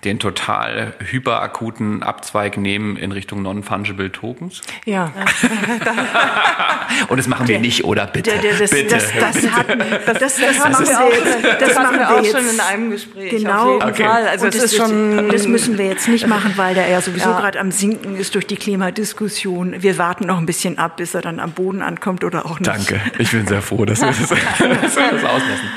[0.04, 4.60] den total hyperakuten Abzweig nehmen in Richtung Non-Fungible Tokens?
[4.84, 5.12] Ja.
[7.08, 8.06] Und das machen wir nicht, oder?
[8.06, 8.30] Bitte.
[8.30, 8.94] Der, der, das, bitte.
[8.94, 12.36] Das, das, hatten, das, das, das, machen wir auch, das machen wir auch jetzt.
[12.36, 13.30] schon in einem Gespräch.
[13.30, 13.76] Genau.
[13.76, 14.04] Auf jeden Okay.
[14.04, 14.28] Fall.
[14.28, 15.28] Also das, ist schon.
[15.30, 17.40] das müssen wir jetzt nicht machen, weil der ja sowieso Ja.
[17.40, 19.82] gerade am Sinken ist durch die Klimadiskussion.
[19.82, 22.66] Wir warten noch ein bisschen ab, bis er dann am Boden ankommt oder auch nicht.
[22.68, 23.00] Danke.
[23.18, 25.68] Ich bin sehr froh, dass wir das, dass wir das auslassen.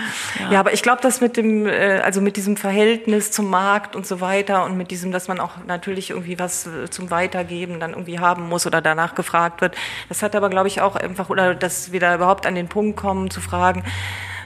[0.52, 4.06] Ja, aber ich glaube, dass mit dem, äh, also mit diesem Verhältnis zum Markt und
[4.10, 7.92] so weiter und mit diesem, dass man auch natürlich irgendwie was äh, zum Weitergeben dann
[7.92, 9.76] irgendwie haben muss oder danach gefragt wird,
[10.10, 12.98] das hat aber, glaube ich, auch einfach, oder dass wir da überhaupt an den Punkt
[12.98, 13.84] kommen zu fragen,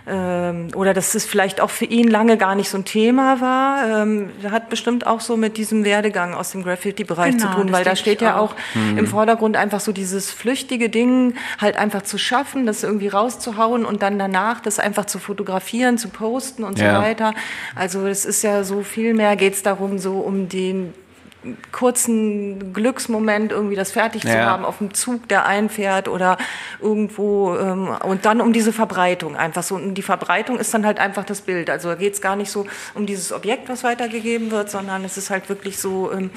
[0.06, 4.02] ähm, oder dass es vielleicht auch für ihn lange gar nicht so ein Thema war.
[4.04, 7.84] Ähm, hat bestimmt auch so mit diesem Werdegang aus dem Graffiti-Bereich Genau, zu tun, weil
[7.84, 8.54] da steht ja auch.
[8.54, 13.86] auch im Vordergrund einfach so dieses flüchtige Ding halt einfach zu schaffen, das irgendwie rauszuhauen
[13.86, 16.96] und dann danach das einfach zu fotografieren, zu posten und Ja.
[16.96, 17.34] so weiter.
[17.76, 20.94] Also es ist ja so viel mehr geht es darum, so um den
[21.72, 24.46] kurzen Glücksmoment irgendwie das fertig zu Ja.
[24.46, 26.38] haben auf dem Zug, der einfährt oder
[26.82, 31.00] irgendwo ähm, und dann um diese Verbreitung einfach so und die Verbreitung ist dann halt
[31.00, 31.70] einfach das Bild.
[31.70, 35.18] Also da geht es gar nicht so um dieses Objekt, was weitergegeben wird, sondern es
[35.18, 36.30] ist halt wirklich so ähm,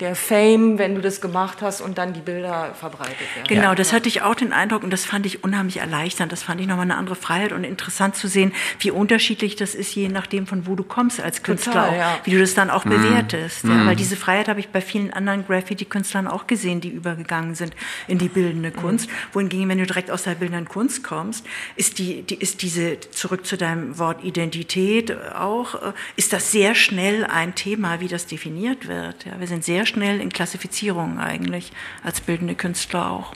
[0.00, 3.48] der Fame, wenn du das gemacht hast und dann die Bilder verbreitet werden.
[3.48, 6.30] Genau, das hatte ich auch den Eindruck und das fand ich unheimlich erleichternd.
[6.32, 9.94] Das fand ich nochmal eine andere Freiheit und interessant zu sehen, wie unterschiedlich das ist,
[9.94, 12.18] je nachdem, von wo du kommst als Künstler, Total, ja.
[12.24, 13.64] wie du das dann auch bewertest.
[13.64, 17.74] Ja, weil diese Freiheit habe ich bei vielen anderen Graffiti-Künstlern auch gesehen, die übergegangen sind
[18.08, 19.08] in die bildende Kunst.
[19.32, 21.46] Wohingegen, wenn du direkt aus der bildenden Kunst kommst,
[21.76, 26.74] ist, die, die, ist diese, zurück zu deinem Wort Identität auch, äh, ist das sehr
[26.74, 29.24] schnell ein Thema, wie das definiert wird.
[29.24, 31.72] Ja, wir sind sehr schnell in Klassifizierungen eigentlich,
[32.02, 33.34] als bildende Künstler auch.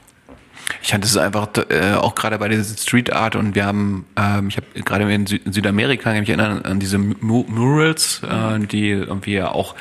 [0.82, 4.48] Ich hatte es einfach äh, auch gerade bei dieser Street Art und wir haben, ähm,
[4.48, 8.58] ich habe gerade in, Sü in Südamerika, kann ich mich an diese Mu Murals, äh,
[8.66, 9.74] die irgendwie auch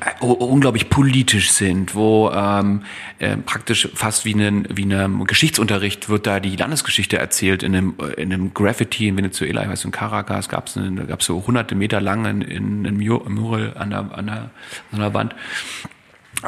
[0.00, 2.82] äh, unglaublich politisch sind, wo ähm,
[3.18, 7.94] äh, praktisch fast wie ein wie einem Geschichtsunterricht wird da die Landesgeschichte erzählt in einem,
[8.00, 10.78] äh, in einem Graffiti in Venezuela, ich weiß in Caracas gab es
[11.08, 14.50] gab's so hunderte Meter lang in, in Mu- Mural an der, an der,
[14.92, 15.34] an der Wand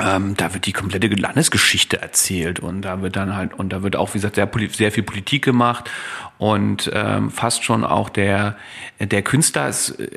[0.00, 3.96] ähm, da wird die komplette Landesgeschichte erzählt und da wird dann halt und da wird
[3.96, 5.90] auch wie gesagt sehr, sehr viel Politik gemacht
[6.38, 8.56] und ähm, fast schon auch der
[8.98, 10.08] der Künstler ist äh,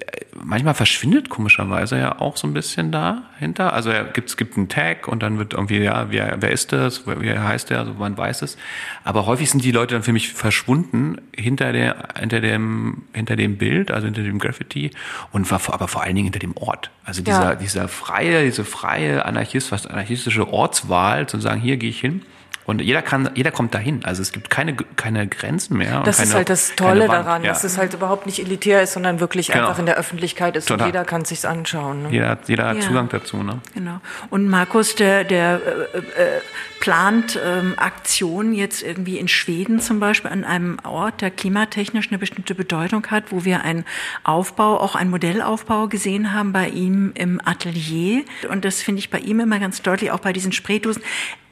[0.43, 4.69] manchmal verschwindet komischerweise ja auch so ein bisschen dahinter also er gibt es gibt einen
[4.69, 7.05] Tag und dann wird irgendwie ja wer wer ist das?
[7.05, 7.79] Wer, wer heißt der?
[7.79, 8.57] Also man weiß es.
[9.03, 13.57] Aber häufig sind die Leute dann für mich verschwunden hinter der hinter dem hinter dem
[13.57, 14.91] Bild also hinter dem Graffiti
[15.31, 16.89] und war aber vor allen Dingen hinter dem Ort.
[17.03, 17.55] Also dieser Ja.
[17.55, 22.21] dieser freie, diese freie Anarchist, fast anarchistische Ortswahl, zu sagen, hier gehe ich hin.
[22.67, 24.03] Und jeder kann, jeder kommt dahin.
[24.05, 25.97] Also es gibt keine, keine Grenzen mehr.
[25.99, 27.49] und Das keine, ist halt das Tolle daran, Ja.
[27.53, 29.67] dass es halt überhaupt nicht elitär ist, sondern wirklich Genau.
[29.69, 30.87] einfach in der Öffentlichkeit ist Total.
[30.87, 32.03] und jeder kann sich's anschauen.
[32.03, 32.09] Ne?
[32.11, 32.81] jeder, hat- jeder hat Ja.
[32.83, 33.37] Zugang dazu.
[33.41, 33.59] Ne?
[33.73, 33.99] Genau.
[34.29, 35.61] Und Markus, der, der
[35.93, 36.41] äh, äh,
[36.81, 42.17] plant ähm, Aktionen jetzt irgendwie in Schweden zum Beispiel an einem Ort, der klimatechnisch eine
[42.19, 43.85] bestimmte Bedeutung hat, wo wir einen
[44.25, 48.23] Aufbau, auch einen Modellaufbau gesehen haben bei ihm im Atelier.
[48.49, 51.01] Und das finde ich bei ihm immer ganz deutlich, auch bei diesen Spraydosen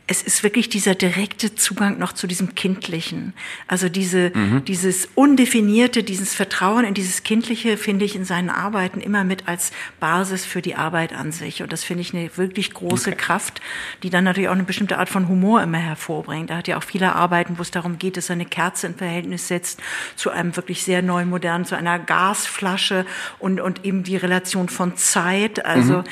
[0.08, 3.34] es ist wirklich dieser direkte Zugang noch zu diesem Kindlichen.
[3.68, 4.32] Also diese,
[4.68, 9.72] dieses Undefinierte, dieses Vertrauen in dieses Kindliche finde ich in seinen Arbeiten immer mit als
[10.00, 11.64] Basis für die Arbeit an sich.
[11.64, 13.62] Und das finde ich eine wirklich große Kraft,
[14.04, 16.52] die dann natürlich auch eine bestimmte Art von Humor immer hervorbringt.
[16.52, 18.96] Er hat ja auch viele Arbeiten, wo es darum geht, dass er eine Kerze in
[18.96, 19.82] Verhältnis setzt
[20.16, 23.08] zu einem wirklich sehr neu modernen, zu einer Gasflasche
[23.40, 25.66] und, und eben die Relation von Zeit.
[25.66, 26.04] Also,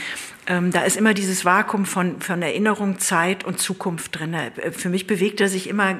[0.47, 4.33] ähm, da ist immer dieses Vakuum von, von Erinnerung, Zeit und Zukunft drin.
[4.33, 5.97] Äh, Für mich bewegt er sich immer,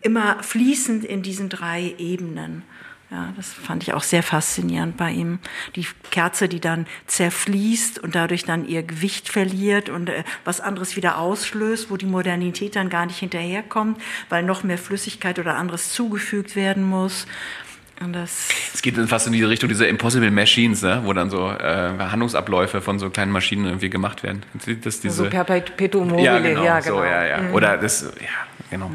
[0.00, 2.62] immer fließend in diesen drei Ebenen.
[3.10, 5.40] Ja, das fand ich auch sehr faszinierend bei ihm.
[5.74, 10.94] Die Kerze, die dann zerfließt und dadurch dann ihr Gewicht verliert und äh, was anderes
[10.94, 15.92] wieder auslöst, wo die Modernität dann gar nicht hinterherkommt, weil noch mehr Flüssigkeit oder anderes
[15.92, 17.26] zugefügt werden muss.
[18.72, 21.02] Es geht dann fast in die Richtung dieser Impossible Machines, ne?
[21.04, 24.42] wo dann so äh, Handlungsabläufe von so kleinen Maschinen irgendwie gemacht werden.
[24.82, 27.04] Das diese, So Perpetuum mobile, ja, genau, ja, So, genau.
[27.04, 27.50] ja, ja.
[27.52, 28.90] Oder das, ja, genau.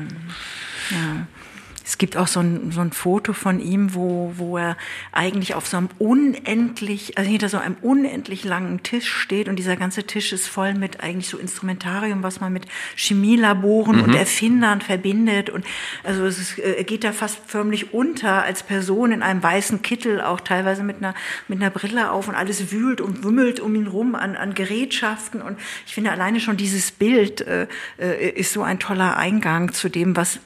[1.85, 4.75] Es gibt auch so ein, so ein Foto von ihm, wo, wo er
[5.11, 9.75] eigentlich auf so einem unendlich, also hinter so einem unendlich langen Tisch steht und dieser
[9.75, 12.65] ganze Tisch ist voll mit eigentlich so Instrumentarium, was man mit
[12.95, 15.51] Chemielaboren und Erfindern verbindet.
[15.51, 15.63] Und
[16.03, 19.83] also es ist, äh, er geht da fast förmlich unter als Person in einem weißen
[19.83, 21.13] Kittel, auch teilweise mit einer,
[21.47, 25.41] mit einer Brille auf und alles wühlt und wimmelt um ihn rum an, an Gerätschaften.
[25.41, 27.67] Und ich finde alleine schon dieses Bild äh,
[27.99, 30.39] äh, ist so ein toller Eingang zu dem, was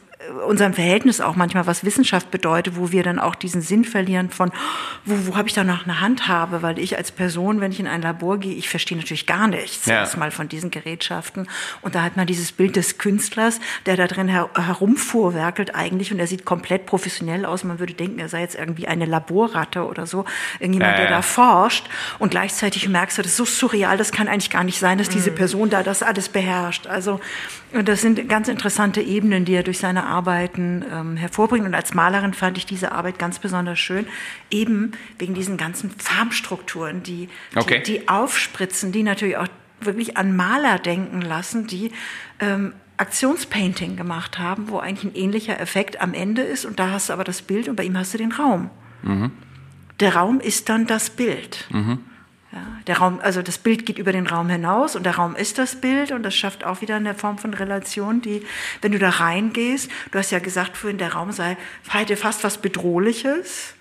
[0.45, 4.51] unserem Verhältnis auch manchmal, was Wissenschaft bedeutet, wo wir dann auch diesen Sinn verlieren von,
[5.05, 7.88] wo, wo habe ich da noch eine Handhabe, weil ich als Person, wenn ich in
[7.88, 9.95] ein Labor gehe, ich verstehe natürlich gar nichts ja.
[9.95, 11.47] erstmal von diesen Gerätschaften.
[11.82, 16.20] Und da hat man dieses Bild des Künstlers, der da drin her herumfuhrwerkelt eigentlich und
[16.20, 17.63] er sieht komplett professionell aus.
[17.63, 20.26] Man würde denken, er sei jetzt irgendwie eine Laborratte oder so,
[20.59, 21.07] irgendjemand, ja, ja.
[21.07, 21.88] der da forscht.
[22.20, 25.07] Und gleichzeitig merkst du, das ist so surreal, das kann eigentlich gar nicht sein, dass
[25.07, 25.36] diese mhm.
[25.36, 26.88] Person da das alles beherrscht.
[26.88, 27.22] Also
[27.72, 31.66] das sind ganz interessante Ebenen, die er durch seine Arbeiten ähm, hervorbringt.
[31.66, 34.05] Und als Malerin fand ich diese Arbeit ganz besonders schön,
[34.49, 37.82] eben wegen diesen ganzen Farbstrukturen, die, okay.
[37.86, 39.47] die, die aufspritzen, die natürlich auch
[39.82, 41.91] wirklich an Maler denken lassen, die
[42.39, 46.66] ähm, Aktionspainting gemacht haben, wo eigentlich ein ähnlicher Effekt am Ende ist.
[46.66, 48.70] Und da hast du aber das Bild und bei ihm hast du den Raum.
[49.03, 49.32] Mhm.
[50.01, 51.68] Der Raum ist dann das Bild.
[51.72, 51.99] Mhm.
[52.52, 55.60] Ja, der Raum, also das Bild geht über den Raum hinaus und der Raum ist
[55.60, 58.43] das Bild und das schafft auch wieder eine Form von Relation, die,
[58.82, 61.58] wenn du da reingehst, du hast ja gesagt vorhin, der Raum sei
[61.89, 63.76] hätte fast was Bedrohliches.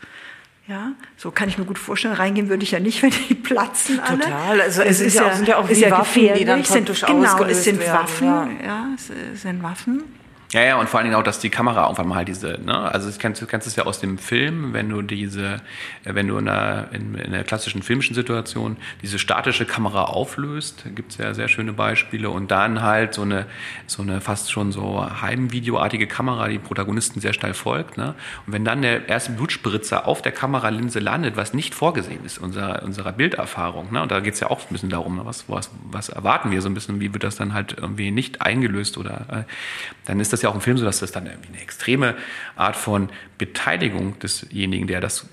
[0.67, 2.13] Ja, so kann ich mir gut vorstellen.
[2.13, 4.19] Reingehen würde ich ja nicht, wenn die platzen alle.
[4.19, 4.61] Total.
[4.61, 7.45] Also es, es ist, ja, sind ja auch ist ja Waffen, die dann sind, genau,
[7.45, 8.27] es sind werden, Waffen.
[8.27, 8.49] Ja.
[8.63, 10.03] ja, es sind Waffen.
[10.51, 13.11] Ja, ja, und vor allen Dingen auch, dass die Kamera irgendwann mal diese, ne, also
[13.11, 15.57] du kennst, du kennst es ja aus dem Film, wenn du diese,
[16.05, 20.85] äh, wenn du in einer, in, in einer klassischen filmischen Situation diese statische Kamera auflöst,
[20.95, 23.45] gibt's ja sehr schöne Beispiele, und dann halt so eine,
[23.87, 28.15] so eine fast schon so Heimvideoartige Kamera, die Protagonisten sehr steil folgt, ne,
[28.47, 32.83] und wenn dann der erste Blutspritzer auf der Kameralinse landet, was nicht vorgesehen ist, unserer,
[32.85, 36.09] unserer Bilderfahrung, ne, und da geht's ja auch ein bisschen darum, ne, was, was, was
[36.09, 39.43] erwarten wir so ein bisschen, wie wird das dann halt irgendwie nicht eingelöst oder, äh,
[40.07, 42.17] dann ist das das ja auch im Film so, dass das dann irgendwie eine extreme
[42.57, 43.09] Art von
[43.39, 45.27] Beteiligung desjenigen, der das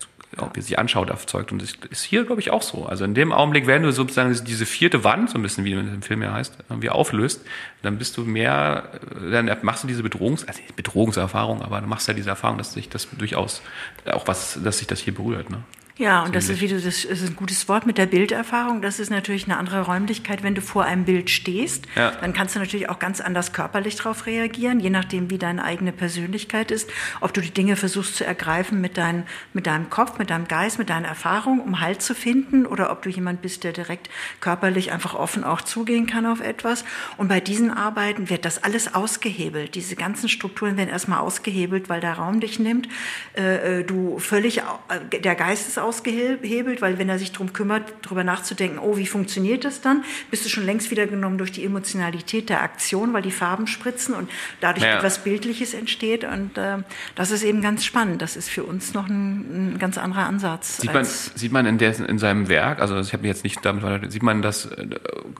[0.56, 1.50] sich anschaut, erzeugt.
[1.52, 2.84] Und das ist hier, glaube ich, auch so.
[2.84, 6.02] Also in dem Augenblick, wenn du sozusagen diese vierte Wand, so ein bisschen wie im
[6.02, 7.42] Film ja heißt, irgendwie auflöst,
[7.82, 8.90] dann bist du mehr,
[9.30, 12.74] dann machst du diese Bedrohungs, also Bedrohungserfahrung, aber dann machst du ja diese Erfahrung, dass
[12.74, 13.62] sich das durchaus
[14.10, 15.48] auch was, dass sich das hier berührt.
[15.48, 15.62] Ne?
[15.98, 18.82] Ja, und das ist, wie du, das ist ein gutes Wort mit der Bilderfahrung.
[18.82, 20.42] Das ist natürlich eine andere Räumlichkeit.
[20.42, 22.10] Wenn du vor einem Bild stehst, ja.
[22.10, 25.92] dann kannst du natürlich auch ganz anders körperlich darauf reagieren, je nachdem, wie deine eigene
[25.92, 26.90] Persönlichkeit ist.
[27.22, 29.24] Ob du die Dinge versuchst zu ergreifen mit, dein,
[29.54, 33.00] mit deinem Kopf, mit deinem Geist, mit deiner Erfahrung, um Halt zu finden, oder ob
[33.00, 36.84] du jemand bist, der direkt körperlich einfach offen auch zugehen kann auf etwas.
[37.16, 39.74] Und bei diesen Arbeiten wird das alles ausgehebelt.
[39.74, 42.86] Diese ganzen Strukturen werden erstmal ausgehebelt, weil der Raum dich nimmt.
[43.34, 47.92] Äh, äh du völlig, äh, der Geist ist ausgehebelt, weil wenn er sich darum kümmert,
[48.02, 51.64] darüber nachzudenken, oh, wie funktioniert das dann, bist du schon längst wieder genommen durch die
[51.64, 54.30] Emotionalität der Aktion, weil die Farben spritzen und
[54.60, 54.96] dadurch ja.
[54.96, 56.24] etwas Bildliches entsteht.
[56.24, 56.78] Und äh,
[57.14, 58.22] das ist eben ganz spannend.
[58.22, 60.78] Das ist für uns noch ein, ein ganz anderer Ansatz.
[60.78, 64.12] Sieht man, sieht man in, der, in seinem Werk, also ich habe jetzt nicht damit,
[64.12, 64.86] sieht man das äh,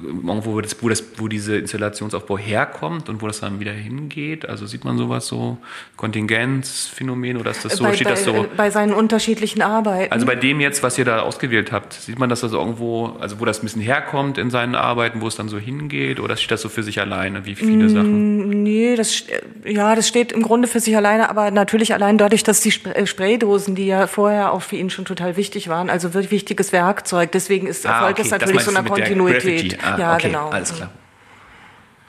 [0.00, 4.48] irgendwo, wo, das, wo, das, wo diese Installationsaufbau herkommt und wo das dann wieder hingeht?
[4.48, 5.58] Also sieht man sowas so,
[5.96, 8.46] Kontingenzphänomen oder ist das so, bei, steht bei, das so?
[8.56, 10.12] Bei seinen unterschiedlichen Arbeiten.
[10.12, 13.40] Also bei dem jetzt, was ihr da ausgewählt habt, sieht man das also irgendwo, also
[13.40, 16.52] wo das ein bisschen herkommt in seinen Arbeiten, wo es dann so hingeht, oder steht
[16.52, 18.62] das so für sich alleine, wie viele mm, Sachen?
[18.62, 19.24] Nee, das,
[19.64, 23.06] ja, das steht im Grunde für sich alleine, aber natürlich allein dadurch, dass die äh,
[23.06, 27.32] Spraydosen, die ja vorher auch für ihn schon total wichtig waren, also wirklich wichtiges Werkzeug,
[27.32, 28.22] deswegen ist ah, Erfolg okay.
[28.22, 29.78] das natürlich so eine Kontinuität.
[29.82, 30.28] Ah, ja, okay.
[30.28, 30.48] genau.
[30.50, 30.90] Alles klar.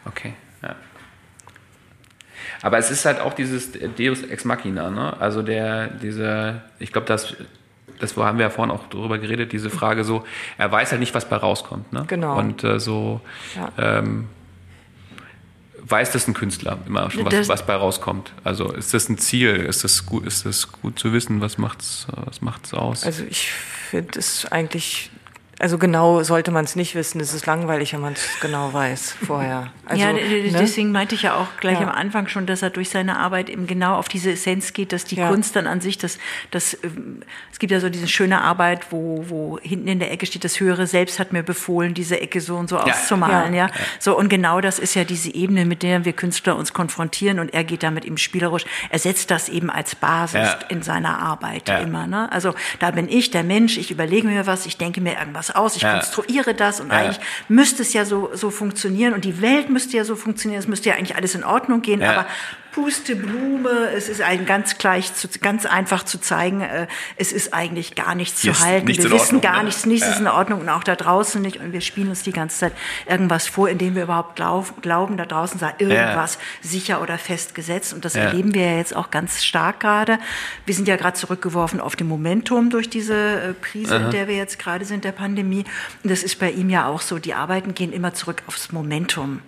[0.05, 0.33] Okay.
[2.61, 5.15] Aber es ist halt auch dieses Deus Ex Machina, ne?
[5.19, 7.35] Also der, dieser, ich glaube, das
[7.99, 10.23] das haben wir ja vorhin auch darüber geredet, diese Frage so,
[10.57, 11.91] er weiß halt nicht, was bei rauskommt.
[11.93, 12.05] Ne?
[12.07, 12.37] Genau.
[12.37, 13.21] Und äh, so
[13.55, 13.71] ja.
[13.77, 14.27] ähm,
[15.89, 18.33] weiß das ein Künstler immer schon, was, was bei rauskommt.
[18.43, 19.55] Also ist das ein Ziel?
[19.55, 23.03] Ist das gut, ist das gut zu wissen, was macht's, was macht's aus?
[23.03, 25.11] Also ich finde es eigentlich
[25.59, 27.19] also genau sollte man es nicht wissen.
[27.19, 29.71] Es ist langweilig, wenn man es genau weiß vorher.
[29.85, 30.51] Also, ja, ne?
[30.51, 31.87] deswegen meinte ich ja auch gleich ja.
[31.87, 35.05] am Anfang schon, dass er durch seine Arbeit eben genau auf diese Essenz geht, dass
[35.05, 35.29] die ja.
[35.29, 36.19] Kunst dann an sich, das,
[36.51, 40.27] das, ähm, es gibt ja so diese schöne Arbeit, wo, wo hinten in der Ecke
[40.27, 42.83] steht, das höhere Selbst hat mir befohlen, diese Ecke so und so ja.
[42.83, 43.69] auszumalen, ja.
[43.99, 47.53] So und genau das ist ja diese Ebene, mit der wir Künstler uns konfrontieren und
[47.53, 48.65] er geht damit eben spielerisch.
[48.89, 52.05] Er setzt das eben als Basis in seiner Arbeit immer.
[52.05, 52.31] Ne?
[52.31, 55.55] Also da bin ich der Mensch, ich überlege mir was, ich denke mir irgendwas was
[55.55, 55.93] aus, ich ja.
[55.93, 56.97] konstruiere das und ja.
[56.97, 60.67] eigentlich müsste es ja so, so funktionieren und die Welt müsste ja so funktionieren, es
[60.67, 62.25] müsste ja eigentlich alles in Ordnung gehen, ja.
[62.77, 67.95] Pusteblume, es ist ein ganz gleich, zu, ganz einfach zu zeigen, äh, es ist eigentlich
[67.95, 68.85] gar nichts zu halten.
[68.85, 69.63] Nichts wir wissen gar ne?
[69.63, 70.13] nichts, nichts ja.
[70.13, 72.73] ist in Ordnung und auch da draußen nicht und wir spielen uns die ganze Zeit
[73.07, 76.69] irgendwas vor, indem wir überhaupt glaub, glauben, da draußen sei irgendwas ja.
[76.69, 78.25] sicher oder festgesetzt und das ja.
[78.25, 80.19] erleben wir ja jetzt auch ganz stark gerade.
[80.67, 84.05] Wir sind ja gerade zurückgeworfen auf dem Momentum durch diese äh, Krise, Aha.
[84.05, 85.65] in der wir jetzt gerade sind, der Pandemie
[86.03, 89.41] und das ist bei ihm ja auch so, die Arbeiten gehen immer zurück aufs Momentum.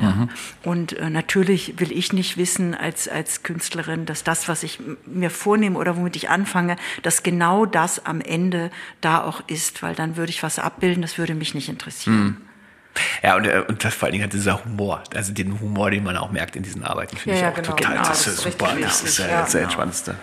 [0.00, 0.10] Ja.
[0.10, 0.28] Mhm.
[0.62, 5.30] Und äh, natürlich will ich nicht wissen als, als Künstlerin, dass das, was ich mir
[5.30, 8.70] vornehme oder womit ich anfange, dass genau das am Ende
[9.00, 12.24] da auch ist, weil dann würde ich was abbilden, das würde mich nicht interessieren.
[12.24, 12.49] Mhm.
[13.22, 16.04] Ja, und, äh, und das vor allen Dingen hat dieser Humor, also den Humor, den
[16.04, 17.76] man auch merkt in diesen Arbeiten, finde ja, ich ja, auch genau.
[17.76, 19.64] total, genau, das, ist super, das ist ja, ja das genau.
[19.64, 20.14] Entspannendste.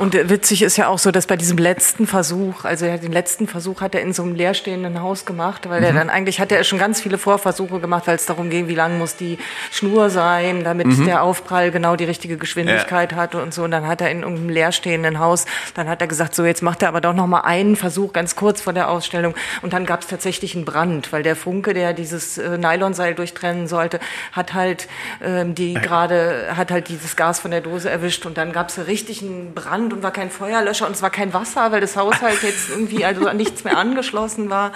[0.00, 3.46] Und äh, witzig ist ja auch so, dass bei diesem letzten Versuch, also den letzten
[3.46, 5.86] Versuch hat er in so einem leerstehenden Haus gemacht, weil mhm.
[5.86, 8.74] er dann eigentlich, hatte er schon ganz viele Vorversuche gemacht, weil es darum ging, wie
[8.74, 9.38] lang muss die
[9.70, 11.06] Schnur sein, damit mhm.
[11.06, 13.18] der Aufprall genau die richtige Geschwindigkeit ja.
[13.18, 13.64] hatte und so.
[13.64, 16.82] Und dann hat er in irgendeinem leerstehenden Haus, dann hat er gesagt, so jetzt macht
[16.82, 19.34] er aber doch noch mal einen Versuch ganz kurz vor der Ausstellung.
[19.62, 23.14] Und dann gab es tatsächlich einen Brand, weil der Funke, der diese dieses äh, Nylonseil
[23.14, 24.00] durchtrennen sollte,
[24.32, 24.88] hat halt
[25.22, 28.86] ähm, die gerade hat halt dieses Gas von der Dose erwischt und dann gab es
[28.86, 32.22] richtig einen Brand und war kein Feuerlöscher und es war kein Wasser, weil das Haus
[32.22, 34.72] halt jetzt irgendwie also an nichts mehr angeschlossen war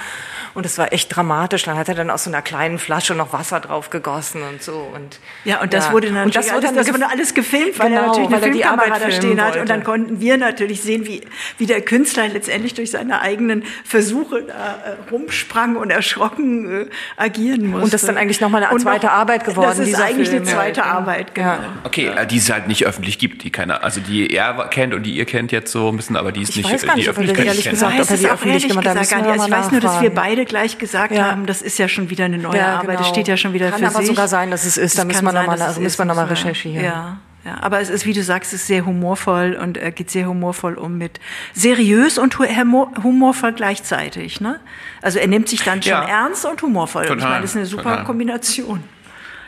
[0.55, 1.64] und es war echt dramatisch.
[1.64, 4.90] Dann hat er dann aus so einer kleinen Flasche noch Wasser drauf gegossen und so
[4.94, 5.92] und ja und das ja.
[5.92, 8.99] wurde natürlich das, wurde, alles, das wurde alles gefilmt, weil genau, er natürlich eine Filmkamera
[8.99, 11.22] da stehen hat und dann konnten wir natürlich sehen, wie
[11.57, 16.86] wie der Künstler letztendlich durch seine eigenen Versuche da äh, rumsprang und erschrocken äh,
[17.29, 17.85] agieren musste.
[17.85, 19.68] Und das ist dann eigentlich nochmal eine zweite noch, Arbeit geworden.
[19.68, 20.43] Das ist eigentlich Film.
[20.43, 20.87] eine zweite ja.
[20.87, 21.49] Arbeit, genau.
[21.49, 21.59] Ja.
[21.85, 22.22] Okay, ja.
[22.22, 25.16] Äh, die es halt nicht öffentlich gibt, die keiner, also die er kennt und die
[25.16, 27.11] ihr kennt jetzt so ein bisschen, aber die ist ich nicht weiß gar nicht, die
[27.11, 27.74] Öffentlichkeit ehrlich kennt.
[27.74, 29.03] Gesagt, ob er die öffentlich gemacht hat.
[29.03, 29.11] Ich
[29.51, 32.64] weiß nur, dass wir beide gleich gesagt haben, das ist ja schon wieder eine neue
[32.64, 32.99] Arbeit, genau.
[32.99, 33.95] das steht ja schon wieder Kann für sich.
[33.95, 36.85] Kann aber sogar sein, dass es ist, da müssen wir nochmal also noch recherchieren.
[36.85, 37.18] Ja.
[37.49, 40.26] Ja, aber es ist, wie du sagst, es ist sehr humorvoll und er geht sehr
[40.26, 41.18] humorvoll um mit
[41.55, 44.42] seriös und humorvoll gleichzeitig.
[44.42, 44.61] Ne?
[45.01, 46.05] Also er nimmt sich dann schon ja.
[46.05, 47.05] ernst und humorvoll.
[47.05, 48.05] Total, und ich meine, das ist eine super total.
[48.05, 48.84] Kombination.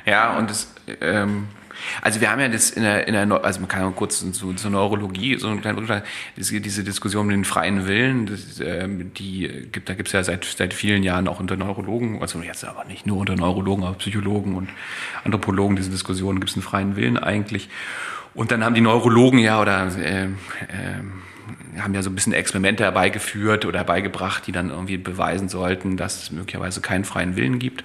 [0.06, 0.72] Ja, und es,
[1.02, 1.48] ähm,
[2.02, 4.52] also wir haben ja das in der, in der also man kann ja kurz zu,
[4.52, 6.04] zur Neurologie so einen kleinen Rückschlag,
[6.36, 10.22] diese, diese Diskussion mit den freien Willen, das, ähm, die gibt, da gibt es ja
[10.22, 13.96] seit, seit vielen Jahren auch unter Neurologen, also jetzt aber nicht nur unter Neurologen, aber
[13.96, 14.68] Psychologen und
[15.24, 17.68] Anthropologen, diese Diskussion, gibt es einen freien Willen eigentlich?
[18.34, 20.28] Und dann haben die Neurologen ja oder äh, äh,
[21.78, 26.22] haben ja so ein bisschen Experimente herbeigeführt oder herbeigebracht, die dann irgendwie beweisen sollten, dass
[26.22, 27.84] es möglicherweise keinen freien Willen gibt.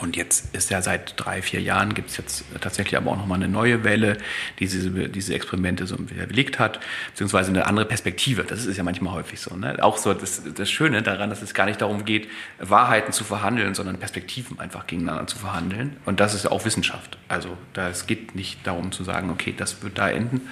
[0.00, 3.36] Und jetzt ist ja seit drei, vier Jahren gibt es jetzt tatsächlich aber auch nochmal
[3.36, 4.18] eine neue Welle,
[4.58, 8.44] die diese, diese Experimente so wieder belegt hat, beziehungsweise eine andere Perspektive.
[8.44, 9.56] Das ist ja manchmal häufig so.
[9.56, 9.82] Ne?
[9.82, 12.28] Auch so das, das Schöne daran, dass es gar nicht darum geht,
[12.58, 15.96] Wahrheiten zu verhandeln, sondern Perspektiven einfach gegeneinander zu verhandeln.
[16.04, 17.16] Und das ist ja auch Wissenschaft.
[17.28, 20.42] Also da, es geht nicht darum zu sagen, okay, das wird da enden.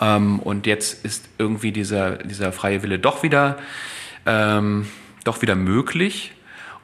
[0.00, 3.58] Ähm, und jetzt ist irgendwie dieser, dieser freie Wille doch wieder,
[4.24, 4.88] ähm,
[5.24, 6.32] doch wieder möglich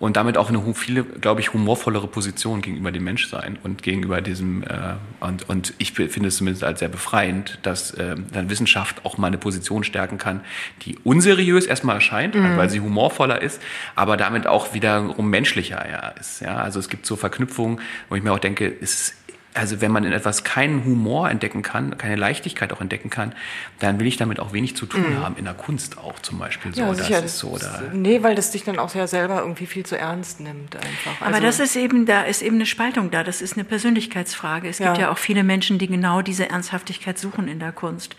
[0.02, 4.64] und damit auch eine viele, glaube ich, humorvollere Position gegenüber dem Menschsein und gegenüber diesem,
[4.64, 9.16] äh, und, und ich finde es zumindest als sehr befreiend, dass äh, dann Wissenschaft auch
[9.16, 10.40] mal eine Position stärken kann,
[10.84, 12.56] die unseriös erstmal erscheint, mhm.
[12.56, 13.62] weil sie humorvoller ist,
[13.94, 16.40] aber damit auch wiederum menschlicher ja, ist.
[16.40, 16.56] Ja?
[16.56, 19.14] Also es gibt so Verknüpfungen, wo ich mir auch denke, es ist
[19.54, 23.34] also wenn man in etwas keinen Humor entdecken kann, keine Leichtigkeit auch entdecken kann,
[23.80, 25.22] dann will ich damit auch wenig zu tun mhm.
[25.22, 26.74] haben, in der Kunst auch zum Beispiel.
[26.74, 29.40] So, ja, sicher, das ist so, oder nee, weil das dich dann auch ja selber
[29.40, 31.20] irgendwie viel zu ernst nimmt einfach.
[31.20, 34.68] Also Aber das ist eben, da ist eben eine Spaltung da, das ist eine Persönlichkeitsfrage.
[34.68, 34.86] Es ja.
[34.86, 38.16] gibt ja auch viele Menschen, die genau diese Ernsthaftigkeit suchen in der Kunst.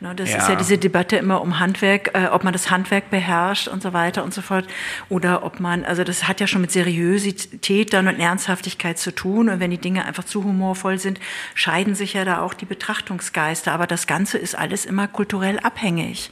[0.00, 0.38] Ne, das ja.
[0.38, 3.92] ist ja diese Debatte immer um Handwerk, äh, ob man das Handwerk beherrscht und so
[3.92, 4.66] weiter und so fort.
[5.08, 9.48] Oder ob man, also das hat ja schon mit Seriosität dann und Ernsthaftigkeit zu tun.
[9.48, 11.20] Und wenn die Dinge einfach zu humorvoll sind,
[11.54, 13.72] scheiden sich ja da auch die Betrachtungsgeister.
[13.72, 16.30] Aber das Ganze ist alles immer kulturell abhängig.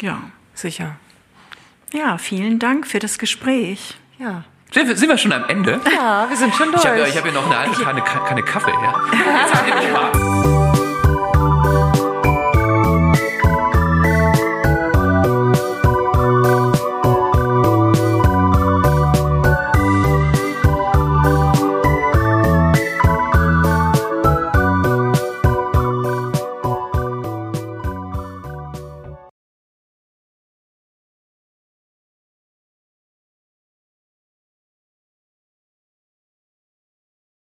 [0.00, 0.22] Ja.
[0.54, 0.96] Sicher.
[1.92, 3.96] Ja, vielen Dank für das Gespräch.
[4.18, 4.44] Ja.
[4.72, 5.80] Sind wir, schon am Ende?
[5.94, 6.84] Ja, wir sind schon durch.
[6.84, 8.72] Ich habe hab hier noch eine alte Kanne, Kaffee.
[8.72, 9.00] Ja.
[10.52, 10.65] Jetzt